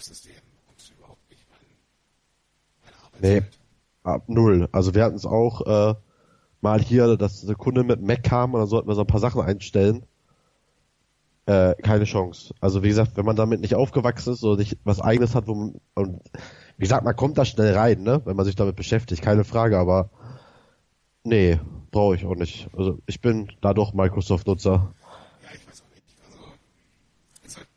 [0.00, 1.58] Betriebssystem und überhaupt nicht mein,
[2.82, 3.36] meine Nee.
[3.38, 3.58] Arbeitswelt.
[4.02, 4.68] Ab null.
[4.72, 5.94] Also wir hatten es auch äh,
[6.62, 9.20] mal hier, dass der Kunde mit Mac kam und dann sollten wir so ein paar
[9.20, 10.04] Sachen einstellen.
[11.46, 12.54] Äh, keine Chance.
[12.60, 15.54] Also wie gesagt, wenn man damit nicht aufgewachsen ist oder nicht was eigenes hat, wo
[15.54, 16.20] man, und
[16.78, 19.78] wie gesagt, man kommt da schnell rein, ne, wenn man sich damit beschäftigt, keine Frage,
[19.78, 20.10] aber
[21.24, 21.58] nee,
[21.90, 22.68] brauche ich auch nicht.
[22.74, 24.94] Also ich bin da doch Microsoft-Nutzer.
[25.42, 26.04] Ja, ich weiß auch nicht.
[26.26, 26.38] Also,
[27.46, 27.68] ist halt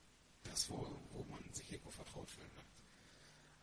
[0.51, 2.53] das, wo, wo man sich irgendwo vertraut fühlt.
[2.53, 2.61] Ne?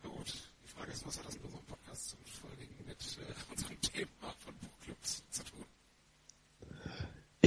[0.03, 0.33] Na gut,
[0.63, 3.51] die Frage ist, was hat das mit unserem Podcast und vor allen Dingen mit äh,
[3.51, 5.63] unserem Thema von Buchclubs zu tun?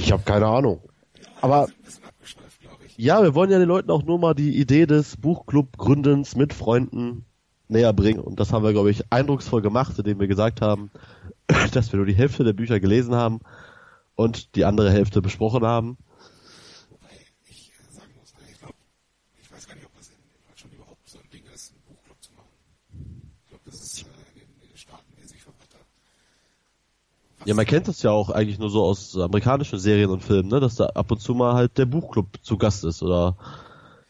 [0.05, 0.81] Ich habe keine Ahnung.
[1.41, 1.67] Aber.
[2.95, 7.25] Ja, wir wollen ja den Leuten auch nur mal die Idee des Buchclub-Gründens mit Freunden
[7.67, 8.19] näher bringen.
[8.19, 10.91] Und das haben wir, glaube ich, eindrucksvoll gemacht, indem wir gesagt haben,
[11.73, 13.39] dass wir nur die Hälfte der Bücher gelesen haben
[14.13, 15.97] und die andere Hälfte besprochen haben.
[16.91, 17.07] Wobei
[17.49, 18.75] ich äh, sagen muss, ne, ich glaube,
[19.41, 21.81] ich weiß gar nicht, ob das in, in Deutschland überhaupt so ein Ding ist, einen
[21.89, 22.53] Buchclub zu machen.
[23.43, 25.81] Ich glaube, das ist äh, in, den- in den Staaten mäßig verbreitet.
[27.34, 30.49] Was- Ja, man kennt das ja auch eigentlich nur so aus amerikanischen Serien und Filmen,
[30.49, 30.59] ne?
[30.59, 33.03] dass da ab und zu mal halt der Buchclub zu Gast ist.
[33.03, 33.37] Oder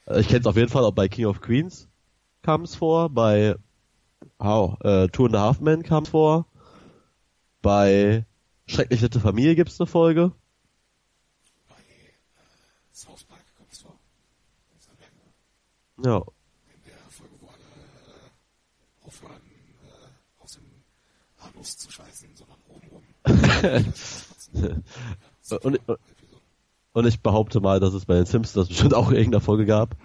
[0.05, 1.89] äh, ich kenne es auf jeden Fall auch bei King of Queens
[2.45, 3.55] kam es vor, bei
[4.38, 6.45] wow, äh, Two and a Half Men kam es vor,
[7.63, 8.25] bei
[8.67, 10.31] Schrecklich nette Familie gibt's eine Folge.
[11.67, 12.13] Bei äh,
[12.91, 13.97] South Park kommt es vor.
[16.03, 16.17] Ja.
[16.17, 19.41] In der Folge, wo alle äh, aufhören,
[19.83, 20.63] äh, aus dem
[21.39, 22.05] Anus zu obenrum.
[25.62, 25.80] Und,
[26.93, 29.95] und, ich behaupte mal, dass es bei den Simpsons bestimmt auch in irgendeiner Folge gab.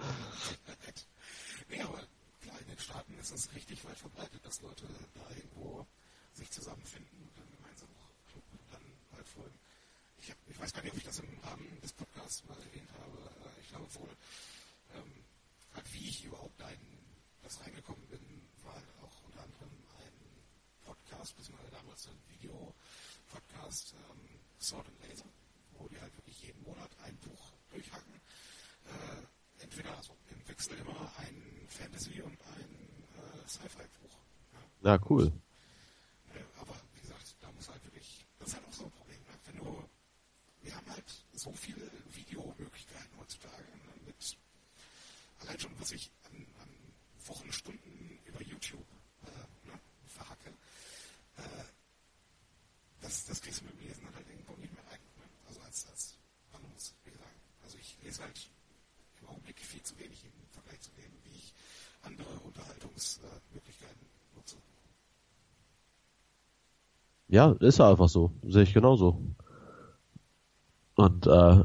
[1.71, 1.97] Nee, aber
[2.43, 4.85] in den Staaten ist es richtig weit verbreitet, dass Leute
[5.15, 5.87] da irgendwo
[6.35, 7.89] sich zusammenfinden und dann gemeinsam
[8.71, 8.83] dann
[9.17, 9.57] halt folgen.
[10.19, 13.17] Ich, weiß gar nicht, ob ich das im Rahmen des Podcasts mal erwähnt habe.
[13.63, 14.13] Ich glaube wohl,
[15.93, 16.85] wie ich überhaupt da in
[17.43, 18.21] das reingekommen bin,
[18.65, 20.13] war halt auch unter anderem ein
[20.85, 22.21] Podcast, beziehungsweise damals ein
[23.71, 25.25] Video-Podcast, ähm, Sword and Laser,
[25.79, 28.21] wo die halt wirklich jeden Monat ein Buch durchhacken
[28.91, 34.17] äh, entweder also im Wechsel immer ein Fantasy und ein äh, Sci-Fi-Buch.
[34.83, 34.93] Ja.
[34.93, 35.33] Ja, cool.
[36.35, 39.21] Äh, aber wie gesagt, da muss halt wirklich, das ist halt auch so ein Problem.
[39.21, 39.39] Ne?
[39.47, 39.89] Wenn du,
[40.63, 44.07] wir haben halt so viele Videomöglichkeiten heutzutage ne?
[44.07, 44.37] mit
[45.41, 46.69] allein schon, was ich an, an
[47.27, 48.87] Wochenstunden über YouTube
[49.27, 49.79] äh, ne?
[50.07, 50.51] verhacke.
[51.37, 51.65] Äh,
[53.01, 55.01] das, das kriegst du mit dem Lesen dann halt irgendwo nicht mehr rein.
[55.17, 55.25] Ne?
[55.49, 56.17] Also als, als
[56.53, 57.31] man muss, wie gesagt.
[58.21, 58.51] Halt
[59.21, 61.55] im Augenblick viel zu wenig im Vergleich zu dem, wie ich
[62.03, 64.07] andere Unterhaltungsmöglichkeiten
[64.37, 64.57] nutze.
[67.29, 68.33] Ja, ist ja einfach so.
[68.47, 69.21] Sehe ich genauso.
[70.97, 71.65] Und äh,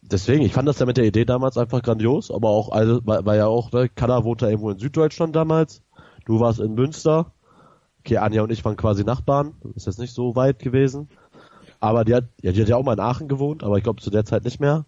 [0.00, 3.24] deswegen, ich fand das ja mit der Idee damals einfach grandios, aber auch, also, weil,
[3.24, 5.82] weil ja auch, ne, Kada wohnte ja irgendwo in Süddeutschland damals,
[6.26, 7.32] du warst in Münster,
[8.00, 11.08] okay, Anja und ich waren quasi Nachbarn, ist jetzt nicht so weit gewesen,
[11.80, 14.02] aber die hat, ja, die hat ja auch mal in Aachen gewohnt, aber ich glaube
[14.02, 14.84] zu der Zeit nicht mehr.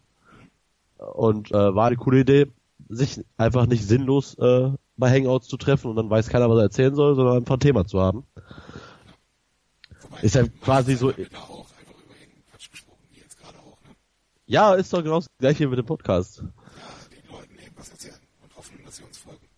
[1.13, 2.47] Und äh, war eine coole Idee,
[2.89, 6.65] sich einfach nicht sinnlos äh, bei Hangouts zu treffen und dann weiß keiner, was er
[6.65, 8.25] erzählen soll, sondern einfach ein Thema zu haben.
[10.23, 11.13] Ist ja quasi so-?
[14.47, 16.39] Ja, ist doch genau das gleiche mit dem Podcast.
[16.39, 16.45] Ja,
[17.11, 19.49] den Leuten irgendwas erzählen und hoffen, dass sie uns folgen.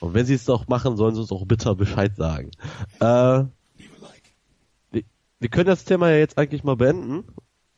[0.00, 2.50] Und wenn sie es doch machen, sollen sie uns auch bitter Bescheid sagen.
[3.00, 3.44] Äh,
[5.40, 7.24] wir können das Thema ja jetzt eigentlich mal beenden.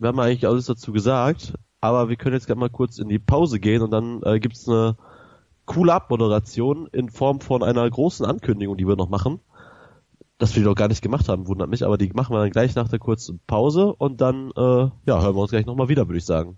[0.03, 3.21] Wir haben eigentlich alles dazu gesagt, aber wir können jetzt gerade mal kurz in die
[3.21, 4.97] Pause gehen und dann äh, gibt's eine
[5.65, 9.39] coole Abmoderation in Form von einer großen Ankündigung, die wir noch machen.
[10.39, 12.51] Dass wir die noch gar nicht gemacht haben, wundert mich, aber die machen wir dann
[12.51, 16.09] gleich nach der kurzen Pause und dann äh, ja, hören wir uns gleich nochmal wieder,
[16.09, 16.57] würde ich sagen.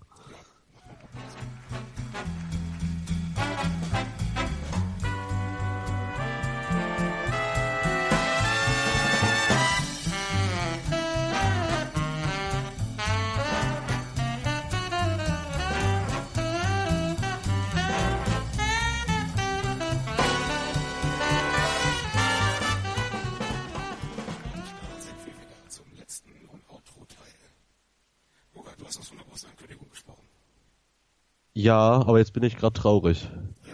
[31.65, 33.23] Ja, aber jetzt bin ich gerade traurig.
[33.23, 33.73] Ja,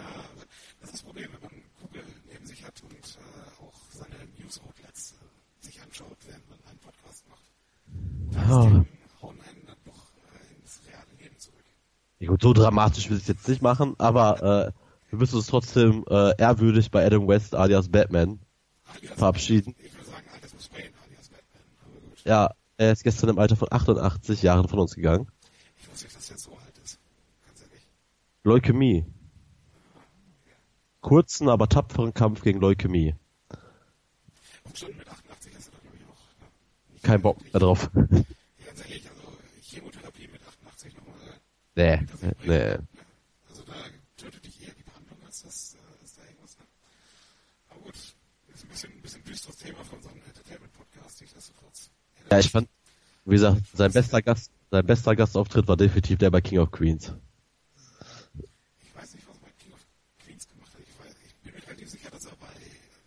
[0.80, 1.50] das ist das Problem, wenn man
[1.82, 6.78] Google neben sich hat und äh, auch seine News-Outlets äh, sich anschaut, während man einen
[6.78, 8.48] Podcast macht.
[8.48, 8.62] Ja.
[8.62, 8.86] Themen
[9.20, 11.64] hauen einen dann doch äh, ins reale Leben zurück.
[12.18, 14.72] Ja, gut, so dramatisch will ich es jetzt nicht machen, aber äh,
[15.10, 18.40] wir müssen uns trotzdem äh, ehrwürdig bei Adam West alias Batman
[18.86, 19.74] Alias, verabschieden.
[19.78, 21.62] ich würde sagen, alias Bruce Wayne, alias Batman.
[22.24, 25.30] Ja, er ist gestern im Alter von 88 Jahren von uns gegangen.
[25.76, 26.98] ich wusste nicht, dass er so alt ist.
[27.46, 27.82] Ganz ehrlich.
[28.44, 29.06] Leukämie.
[31.00, 33.14] Kurzen, aber tapferen Kampf gegen Leukämie.
[34.64, 37.02] Und schon mit 88 hast du da, glaube ich, auch.
[37.02, 37.90] Kein Bock mehr drauf.
[37.94, 39.02] Ganz ehrlich,
[39.62, 41.14] Chemotherapie mit 88 nochmal.
[41.76, 42.00] nee,
[42.44, 42.78] nee.
[43.48, 43.72] Also da
[44.16, 46.56] tötet dich eher die Behandlung, als das äh, ist da irgendwas.
[46.58, 46.64] Ne?
[47.70, 48.16] Aber gut, ist
[48.64, 51.90] ein bisschen, ein bisschen düsteres Thema von so einem Entertainment-Podcast, nichtsdestotrotz.
[52.30, 52.68] Ja, ich fand,
[53.24, 57.12] wie gesagt, sein bester Gast, sein bester Gastauftritt war definitiv der bei King of Queens.
[58.80, 59.86] Ich weiß nicht, was er bei King of
[60.24, 60.80] Queens gemacht hat.
[60.80, 62.46] Ich, weiß, ich bin mir relativ sicher, dass er bei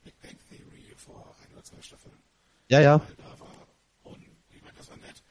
[0.03, 2.13] Big Bang Theory vor ein oder zwei Staffeln
[2.67, 2.99] Ja, ja.
[2.99, 3.67] war.
[4.03, 5.23] Und ich meine, das war nett.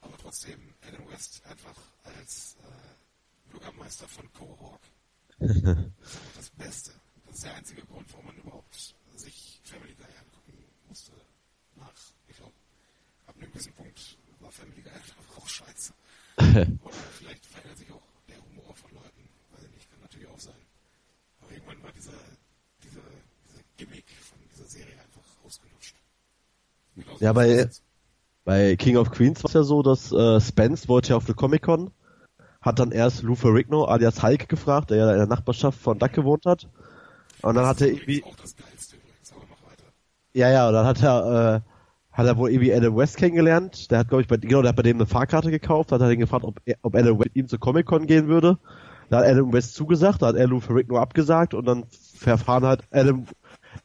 [0.00, 4.80] Aber trotzdem, Adam West einfach als äh, Bürgermeister von Cohawk
[5.40, 6.92] das ist einfach das Beste.
[7.26, 11.12] Das ist der einzige Grund, warum man überhaupt sich Family Guy angucken musste.
[11.76, 11.94] Nach,
[12.28, 12.52] ich glaube,
[13.26, 15.94] ab einem gewissen Punkt war Family Guy einfach auch scheiße.
[16.36, 19.28] Oder vielleicht verändert sich auch der Humor von Leuten.
[19.52, 20.60] Weiß ich nicht, kann natürlich auch sein.
[21.40, 22.12] Aber irgendwann war dieser,
[22.82, 23.00] diese,
[23.48, 25.96] diese Gimmick von dieser Serie einfach ausgelutscht.
[27.20, 27.68] Ja, bei-
[28.44, 31.34] Bei King of Queens war es ja so, dass äh, Spence wollte ja auf eine
[31.34, 31.90] Comic-Con,
[32.62, 36.12] hat dann erst Lou Ferrigno alias Hulk gefragt, der ja in der Nachbarschaft von Duck
[36.14, 36.68] gewohnt hat.
[37.42, 38.24] Und dann hat er irgendwie,
[40.34, 43.90] ja, ja, und dann hat er, äh, hat er wohl irgendwie Adam West kennengelernt.
[43.90, 46.10] Der hat, glaube ich, bei, genau, der hat bei dem eine Fahrkarte gekauft, hat er
[46.10, 48.58] ihn gefragt, ob, ob Adam West mit ihm zur Comic-Con gehen würde.
[49.08, 51.84] Da hat Adam West zugesagt, da hat er Lou Ferrigno abgesagt und dann
[52.14, 53.26] verfahren halt Adam,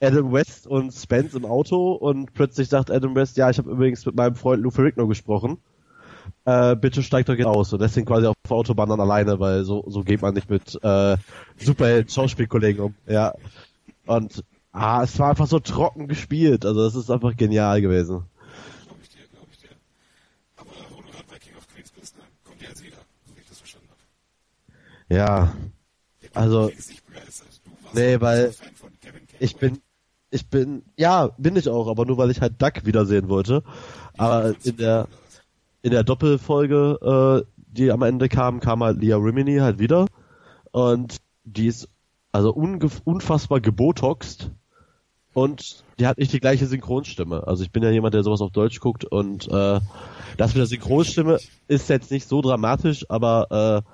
[0.02, 4.06] Adam West und Spence im Auto und plötzlich sagt Adam West, ja, ich habe übrigens
[4.06, 5.58] mit meinem Freund Lou Ferrigno gesprochen.
[6.46, 7.74] Äh, bitte steigt doch jetzt aus.
[7.74, 10.78] Und deswegen quasi auf der Autobahn dann alleine, weil so, so geht man nicht mit
[10.84, 11.18] äh,
[11.58, 12.96] Superheld-Schauspielkollegen um.
[13.08, 13.34] Ja.
[14.06, 16.66] Und ah, es war einfach so trocken gespielt.
[16.66, 18.24] Also es ist einfach genial gewesen.
[18.86, 19.70] Glaube ich dir, glaube ich dir.
[20.58, 22.86] Aber wo du bei King of Queens bist, kommt ja jetzt so
[23.36, 25.16] wie ich das verstanden habe.
[25.16, 25.54] Ja.
[26.34, 26.72] Also-
[27.94, 28.54] Nee, weil
[29.40, 29.80] Ich bin,
[30.30, 33.64] ich bin, ja, bin ich auch, aber nur weil ich halt Duck wiedersehen wollte.
[34.18, 35.08] Aber in der,
[35.82, 40.08] in der Doppelfolge, äh, die am Ende kam, kam halt Leah Rimini halt wieder.
[40.72, 41.90] Und die ist
[42.32, 44.52] also unfassbar gebotoxt.
[45.34, 47.46] Und die hat nicht die gleiche Synchronstimme.
[47.46, 49.80] Also ich bin ja jemand, der sowas auf Deutsch guckt und äh,
[50.38, 53.92] das mit der Synchronstimme ist jetzt nicht so dramatisch, aber äh,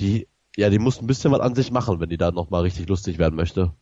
[0.00, 2.88] die, ja, die muss ein bisschen was an sich machen, wenn die da nochmal richtig
[2.88, 3.72] lustig werden möchte.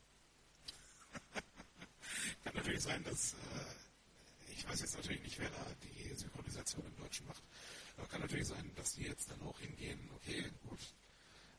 [2.45, 6.97] Kann natürlich sein, dass, äh, ich weiß jetzt natürlich nicht, wer da die Synchronisation im
[6.97, 7.43] Deutschen macht,
[7.97, 10.81] aber kann natürlich sein, dass die jetzt dann auch hingehen, okay, gut,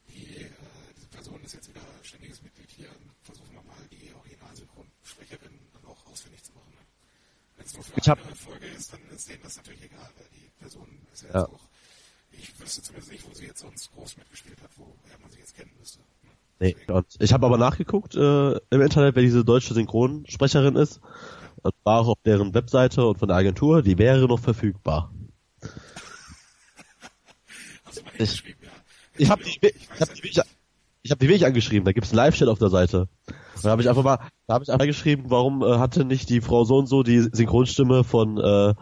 [0.09, 0.49] die, äh,
[0.95, 2.89] diese Person ist jetzt wieder ständiges Mitglied hier,
[3.23, 6.71] versuchen wir mal die Originalsynchronsprecherin dann auch ausfindig zu machen.
[6.71, 6.81] Ne?
[7.55, 10.11] Wenn es nur für Ich hab- eine Folge ist, dann ist denen das natürlich egal,
[10.17, 11.45] weil die Person ist ja jetzt Ja.
[11.47, 11.69] auch,
[12.31, 15.55] ich wüsste zumindest nicht, wo sie jetzt sonst groß mitgespielt hat, woher man sie jetzt
[15.55, 15.99] kennen müsste.
[16.63, 16.75] Ne?
[16.87, 21.01] Nee, und ich habe aber nachgeguckt äh, im Internet, wer diese deutsche Synchronsprecherin ist.
[21.61, 25.11] Und war auch auf deren Webseite und von der Agentur, die wäre noch verfügbar.
[28.17, 28.43] Ich-.
[29.17, 32.47] Ich habe die, Ich hab die, ich, hab die wirklich angeschrieben, da gibt's einen Live-Chat
[32.47, 33.07] auf der Seite.
[33.55, 36.29] Und da habe ich einfach mal, da habe ich einfach geschrieben, warum äh, hatte nicht
[36.29, 38.73] die Frau so und so die Synchronstimme von äh,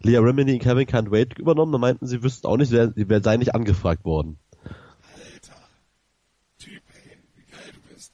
[0.00, 1.72] Leah Remini in Kevin Can't Wait übernommen?
[1.72, 4.38] Da meinten sie, wüssten auch nicht, wer, wer sei nicht angefragt worden.
[4.62, 5.60] Alter.
[6.58, 8.12] Typ, ey, wie geil du bist.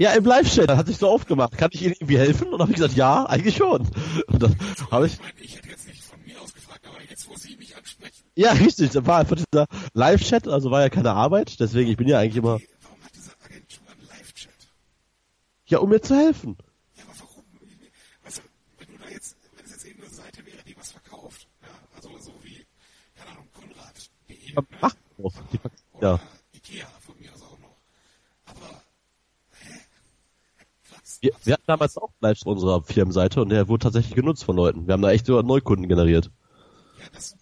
[0.00, 1.58] Ja, im Live-Chat, hat sich so aufgemacht.
[1.58, 2.52] Kann ich Ihnen irgendwie helfen?
[2.52, 3.88] Und habe ich gesagt, ja, eigentlich schon.
[4.28, 4.56] Und dann
[4.92, 6.34] habe ich, Ich meine, ich hätte jetzt nicht von mir
[7.10, 8.24] jetzt, wo Sie mich ansprechen.
[8.36, 8.90] Ja, richtig.
[8.92, 11.58] Das war einfach dieser Live-Chat, also war ja keine Arbeit.
[11.58, 14.50] Deswegen, ich bin ja eigentlich immer, Warum hat diese Agentur einen Live-Chat?
[15.66, 16.56] ja, um mir zu helfen.
[16.94, 17.44] Ja, aber warum?
[17.58, 17.66] Du,
[18.78, 22.10] wenn du da jetzt, wenn es jetzt irgendeine Seite wäre, die was verkauft, ja, also
[22.20, 22.64] so wie,
[23.16, 24.66] keine Ahnung, Konrad.de ne?
[24.80, 24.94] Ach.
[25.52, 25.70] Die- oder
[26.00, 26.20] Ja.
[26.54, 27.76] Ikea von mir aus auch noch.
[28.46, 28.82] Aber,
[29.60, 29.74] hä?
[30.90, 31.07] Was?
[31.20, 34.56] Wir, wir hatten damals auch Live auf unserer Firmenseite und der wurde tatsächlich genutzt von
[34.56, 34.86] Leuten.
[34.86, 36.30] Wir haben da echt sogar Neukunden generiert.
[37.00, 37.36] Ja, das,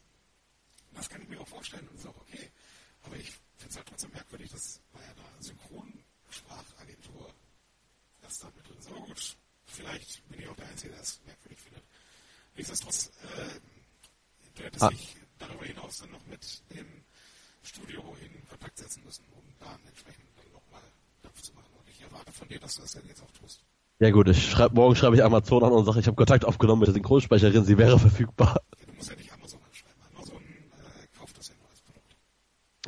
[0.94, 2.50] das kann ich mir auch vorstellen und ist auch okay.
[3.04, 7.26] Aber ich finde es halt trotzdem merkwürdig, dass bei einer Synchronsprachagentur
[8.22, 8.88] das da mit drin ist.
[8.90, 11.82] Aber gut, vielleicht bin ich auch der Einzige, der es merkwürdig findet.
[12.56, 13.60] Nichtsdestotrotz, äh,
[14.56, 14.88] du hättest Ah.
[14.88, 16.86] dich darüber hinaus dann noch mit dem
[17.62, 20.80] Studio in Kontakt setzen müssen, um da entsprechend dann nochmal
[21.22, 21.68] Dampf zu machen.
[21.78, 23.60] Und ich erwarte von dir, dass du das dann jetzt auch tust.
[23.98, 26.80] Ja gut, ich schreib, morgen schreibe ich Amazon an und sage, ich habe Kontakt aufgenommen
[26.80, 28.60] mit der Synchronsprecherin, sie wäre verfügbar.
[28.86, 30.02] Du musst ja nicht Amazon anschreiben.
[30.14, 32.16] Amazon äh, kauft das ja nur als Produkt.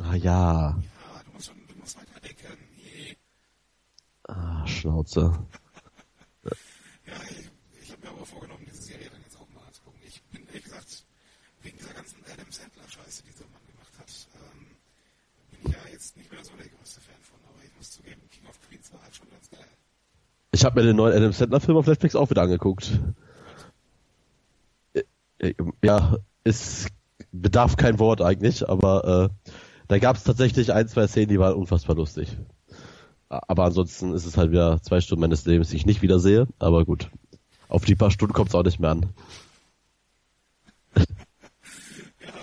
[0.03, 0.77] Ah ja.
[0.77, 2.59] Ja, du musst schon, du musst weiter denken.
[2.77, 3.17] Nee.
[4.25, 5.33] Ah, Schnauze.
[6.45, 7.51] Ja, ich,
[7.83, 10.01] ich habe mir aber vorgenommen, diese Serie dann jetzt auch mal anzugucken.
[10.07, 11.07] Ich bin, ehrlich gesagt,
[11.63, 14.77] wegen dieser ganzen Adam Sandler-Scheiße, die dieser Mann gemacht hat, ähm,
[15.53, 17.41] bin ich ja jetzt nicht mehr so der größte Fan von.
[17.49, 19.73] Aber ich muss zugeben, King of Queens war halt schon ganz geil.
[20.53, 23.01] Ich habe mir den neuen Adam Sandler Film auf Netflix auch wieder angeguckt.
[24.95, 25.03] Äh,
[25.39, 26.87] äh, Ja, es
[27.33, 29.51] bedarf kein Wort eigentlich, aber äh,
[29.89, 32.37] da gab es tatsächlich ein, zwei Szenen, die waren unfassbar lustig.
[33.29, 36.47] Aber ansonsten ist es halt wieder zwei Stunden meines Lebens, die ich nicht wiedersehe.
[36.59, 37.11] Aber gut,
[37.69, 39.07] auf die paar Stunden kommt es auch nicht mehr an.
[40.97, 41.05] Ja,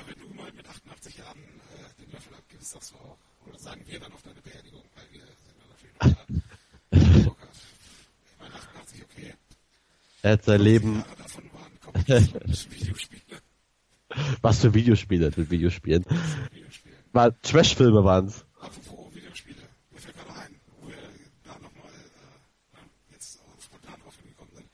[0.07, 3.81] wenn du mal mit 88 Jahren äh, den Löffel abgibst, sagst du auch, oder sagen
[3.87, 7.29] wir dann auf deine Beerdigung, weil wir sind dann natürlich noch da.
[7.29, 7.49] Bock hat.
[8.25, 9.33] Ich meine, 88, okay.
[10.25, 11.03] Er hat sein Leben,
[14.41, 16.03] was für Videospiele mit Videospielen.
[16.51, 16.95] Videospiele.
[17.13, 18.43] War Trash-Filme waren's.
[18.59, 19.61] Apropos Videospiele,
[19.91, 20.95] mir fällt gerade ein, wo wir
[21.43, 21.91] da nochmal
[22.73, 24.67] äh, jetzt auch spontan drauf hingekommen sind.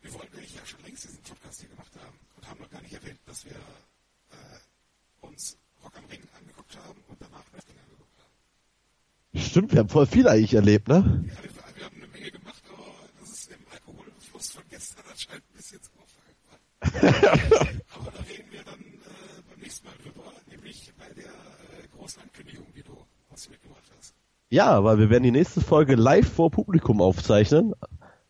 [0.00, 2.80] Wir wollten eigentlich ja schon längst diesen Podcast hier gemacht haben und haben noch gar
[2.80, 8.16] nicht erwähnt, dass wir äh, uns Rock am Ring angeguckt haben und danach Wrestling angeguckt
[8.16, 9.44] haben.
[9.44, 10.94] Stimmt, wir haben voll viel eigentlich erlebt, ne?
[11.28, 11.50] Ja, wir,
[11.80, 12.84] wir haben eine Menge gemacht, aber
[13.20, 16.60] das ist im Alkoholfluss von gestern anscheinend ein bisschen zu aufgefallen.
[16.80, 22.22] Aber da reden wir dann äh, beim nächsten Mal drüber, nämlich bei der äh, großen
[22.22, 22.92] Ankündigung, die du
[23.30, 24.14] uns mitgebracht hast.
[24.48, 27.74] Ja, weil wir werden die nächste Folge live vor Publikum aufzeichnen.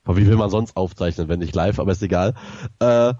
[0.05, 2.35] Aber wie will man sonst aufzeichnen, wenn nicht live, aber ist egal.
[2.79, 3.15] Äh,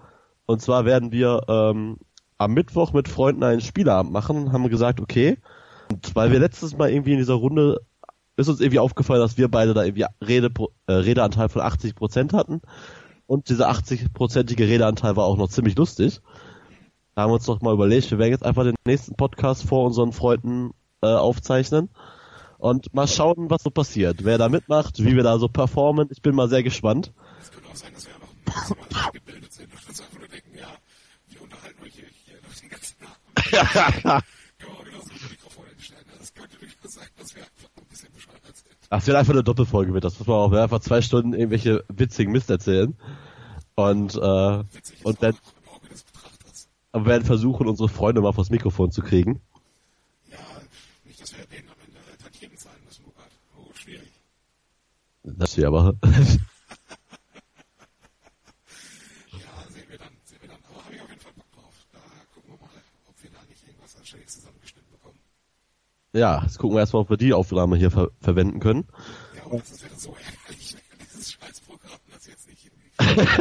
[0.47, 1.99] und zwar werden wir ähm,
[2.39, 5.39] am Mittwoch mit Freunden einen Spieleabend machen, haben gesagt, okay.
[5.91, 7.81] Und weil wir letztes Mal irgendwie in dieser Runde
[8.37, 10.51] ist uns irgendwie aufgefallen, dass wir beide da irgendwie Rede,
[10.87, 12.63] äh, Redeanteil von 80 Prozent hatten.
[13.31, 16.21] Und dieser 80-prozentige Redeanteil war auch noch ziemlich lustig.
[17.15, 19.87] Da haben wir uns doch mal überlegt, wir werden jetzt einfach den nächsten Podcast vor
[19.87, 21.91] unseren Freunden äh, aufzeichnen
[22.59, 24.25] und mal schauen, was so passiert.
[24.25, 26.09] Wer da mitmacht, wie wir da so performen.
[26.11, 27.13] Ich bin mal sehr gespannt.
[27.41, 30.59] Es könnte auch sein, dass wir einfach maximal gebildet sind und uns einfach nur denken,
[30.59, 30.67] ja,
[31.29, 34.25] wir unterhalten euch hier, hier noch den ganzen Abend.
[34.59, 36.05] Können wir auch genauso mit Mikrofon hinstellen.
[36.19, 38.67] Das könnte durchaus sein, dass wir einfach ein bisschen bescheuert sind.
[38.91, 40.05] Ach, es wird einfach eine Doppelfolge mit.
[40.05, 40.49] Das muss man auch.
[40.51, 42.97] Wir werden einfach zwei Stunden irgendwelche witzigen Mist erzählen.
[43.75, 45.35] Und, äh, Witzig und dann
[46.93, 49.41] aber werden versuchen, unsere Freunde mal vors Mikrofon zu kriegen.
[50.29, 50.39] Ja,
[51.05, 53.31] nicht, dass wir am Ende Tantiemen zahlen müssen, Mugat.
[53.57, 54.11] Oh, schwierig.
[55.23, 55.95] Das hier aber.
[59.31, 59.39] Ja,
[59.71, 60.59] sehen wir dann, sehen wir dann.
[60.69, 61.75] Aber habe ich auf jeden Fall Bock drauf.
[61.93, 61.99] Da
[62.35, 65.19] gucken wir mal, ob wir da nicht irgendwas Anständiges zusammengeschnitten bekommen.
[66.13, 68.87] Ja, jetzt gucken wir erstmal, ob wir die Aufnahme hier ver verwenden können.
[69.37, 70.77] Ja, aber das wäre so ärgerlich,
[71.15, 73.29] dieses Scheißprogramm das jetzt nicht hinkriegen.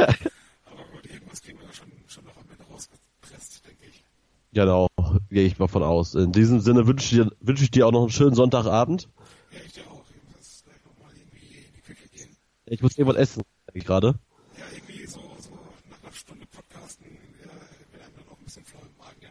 [0.64, 4.04] aber gut, irgendwas kriegen wir da schon, schon noch am Ende rausgepresst, denke ich.
[4.52, 4.88] Genau,
[5.30, 6.14] gehe ich mal von aus.
[6.14, 9.08] In diesem Sinne wünsche ich, dir- wünsche ich dir auch noch einen schönen Sonntagabend.
[9.52, 10.04] Ja, ich dir auch.
[10.10, 12.36] Ich muss gleich nochmal irgendwie in die Küche gehen.
[12.66, 14.14] Ich muss irgendwas essen, denke ich gerade.
[14.58, 15.50] Ja, irgendwie so, so
[15.90, 17.46] nach einer Stunde Podcasten ja,
[17.92, 19.28] wird einem dann auch ein bisschen flau im Magen, ja.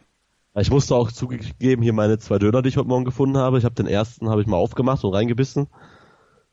[0.60, 3.56] Ich musste auch zugegeben hier meine zwei Döner, die ich heute Morgen gefunden habe.
[3.56, 5.68] Ich habe den ersten habe ich mal aufgemacht und reingebissen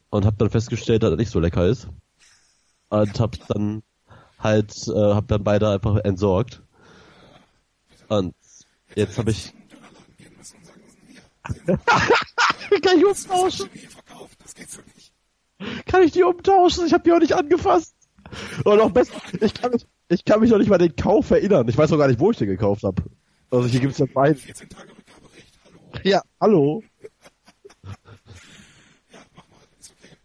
[0.10, 1.90] und habe dann festgestellt, dass er nicht so lecker ist.
[2.90, 3.84] Und habe dann
[4.40, 6.62] halt äh, habe dann beide einfach entsorgt.
[8.08, 8.34] Und
[8.96, 9.54] jetzt habe ich
[12.82, 13.70] kann ich umtauschen?
[15.86, 16.86] Kann ich die umtauschen?
[16.86, 17.94] Ich habe die auch nicht angefasst.
[18.64, 21.68] Und noch besser, ich kann mich, ich kann mich noch nicht mal den Kauf erinnern.
[21.68, 23.04] Ich weiß auch gar nicht, wo ich den gekauft habe.
[23.50, 24.36] Also hier gibt's ja beide.
[24.36, 25.80] 14 Tage Rückgaberecht, hallo.
[26.04, 26.84] Ja, hallo.
[29.12, 30.18] Ja, mach mal, ist okay.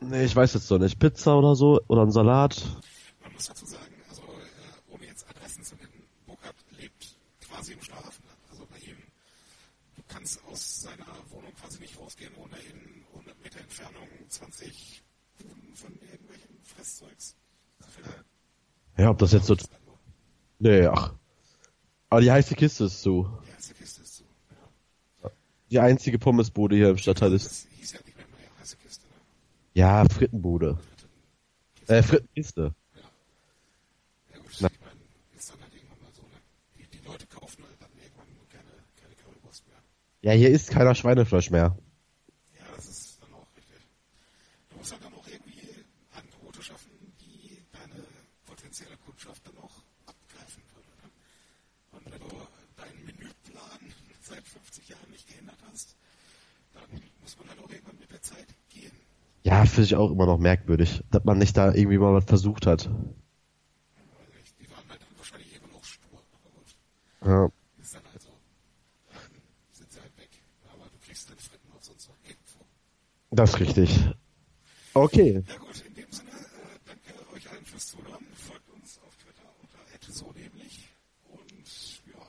[0.00, 0.98] Nee, ich weiß jetzt noch nicht.
[0.98, 2.62] Pizza oder so oder ein Salat.
[3.22, 7.16] Man muss dazu sagen, also äh, ohne jetzt Adressen zu nennen, Burkhardt lebt
[7.48, 8.24] quasi im Schlafen.
[8.50, 8.98] Also bei ihm,
[9.96, 15.02] du kannst aus seiner Wohnung quasi nicht rausgehen, ohne in 100 Meter Entfernung 20
[15.38, 17.34] Buden von irgendwelchen Fresszeugs.
[18.98, 19.56] Ja, ob das jetzt so...
[20.58, 21.14] Nee, ach.
[22.12, 23.26] Aber die heiße Kiste ist zu.
[23.46, 24.24] Die erste Kiste ist zu.
[25.70, 27.66] Die einzige Pommesbude hier im Stadtteil ist...
[27.80, 27.98] Ja
[28.60, 28.76] heiße?
[29.72, 30.78] Ja, Frittenbude.
[31.86, 32.74] Äh, Frittenkiste.
[34.30, 34.70] Ja ist.
[40.20, 41.76] Ja, hier isst keiner Schweinefleisch mehr.
[42.54, 43.88] Ja, das ist dann auch richtig.
[44.68, 45.66] Du musst halt dann auch irgendwie
[46.14, 46.90] Angebote schaffen,
[47.22, 48.04] die deine
[48.44, 50.88] potenzielle Kundschaft dann auch abgreifen würde.
[51.02, 51.10] Ne?
[51.92, 52.36] Und wenn du
[52.76, 53.80] deinen Menüplan
[54.22, 55.96] seit 50 Jahren nicht geändert hast,
[56.72, 58.92] dann muss man halt auch irgendwann mit der Zeit gehen.
[59.52, 62.66] Ja, finde ich auch immer noch merkwürdig, dass man nicht da irgendwie mal was versucht
[62.66, 62.84] hat.
[62.84, 62.90] Die
[64.70, 66.22] waren halt dann wahrscheinlich immer noch stur.
[67.26, 68.30] Ja, ist dann halt so.
[69.72, 70.30] Sind sie halt weg.
[70.72, 72.64] Aber du kriegst deine Fritten auch sonst noch irgendwo.
[73.30, 74.08] das ist richtig.
[74.94, 75.44] Okay.
[75.46, 76.30] Ja gut, in dem Sinne,
[76.86, 78.24] danke euch allen fürs Zuhören.
[78.32, 80.88] Folgt uns auf Twitter unter so nämlich.
[81.28, 81.52] Und
[82.06, 82.24] ja,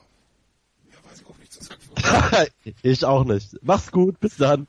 [0.90, 2.50] mehr weiß ich auch nicht zu sagen.
[2.82, 3.56] ich auch nicht.
[3.62, 4.68] Mach's gut, bis dann.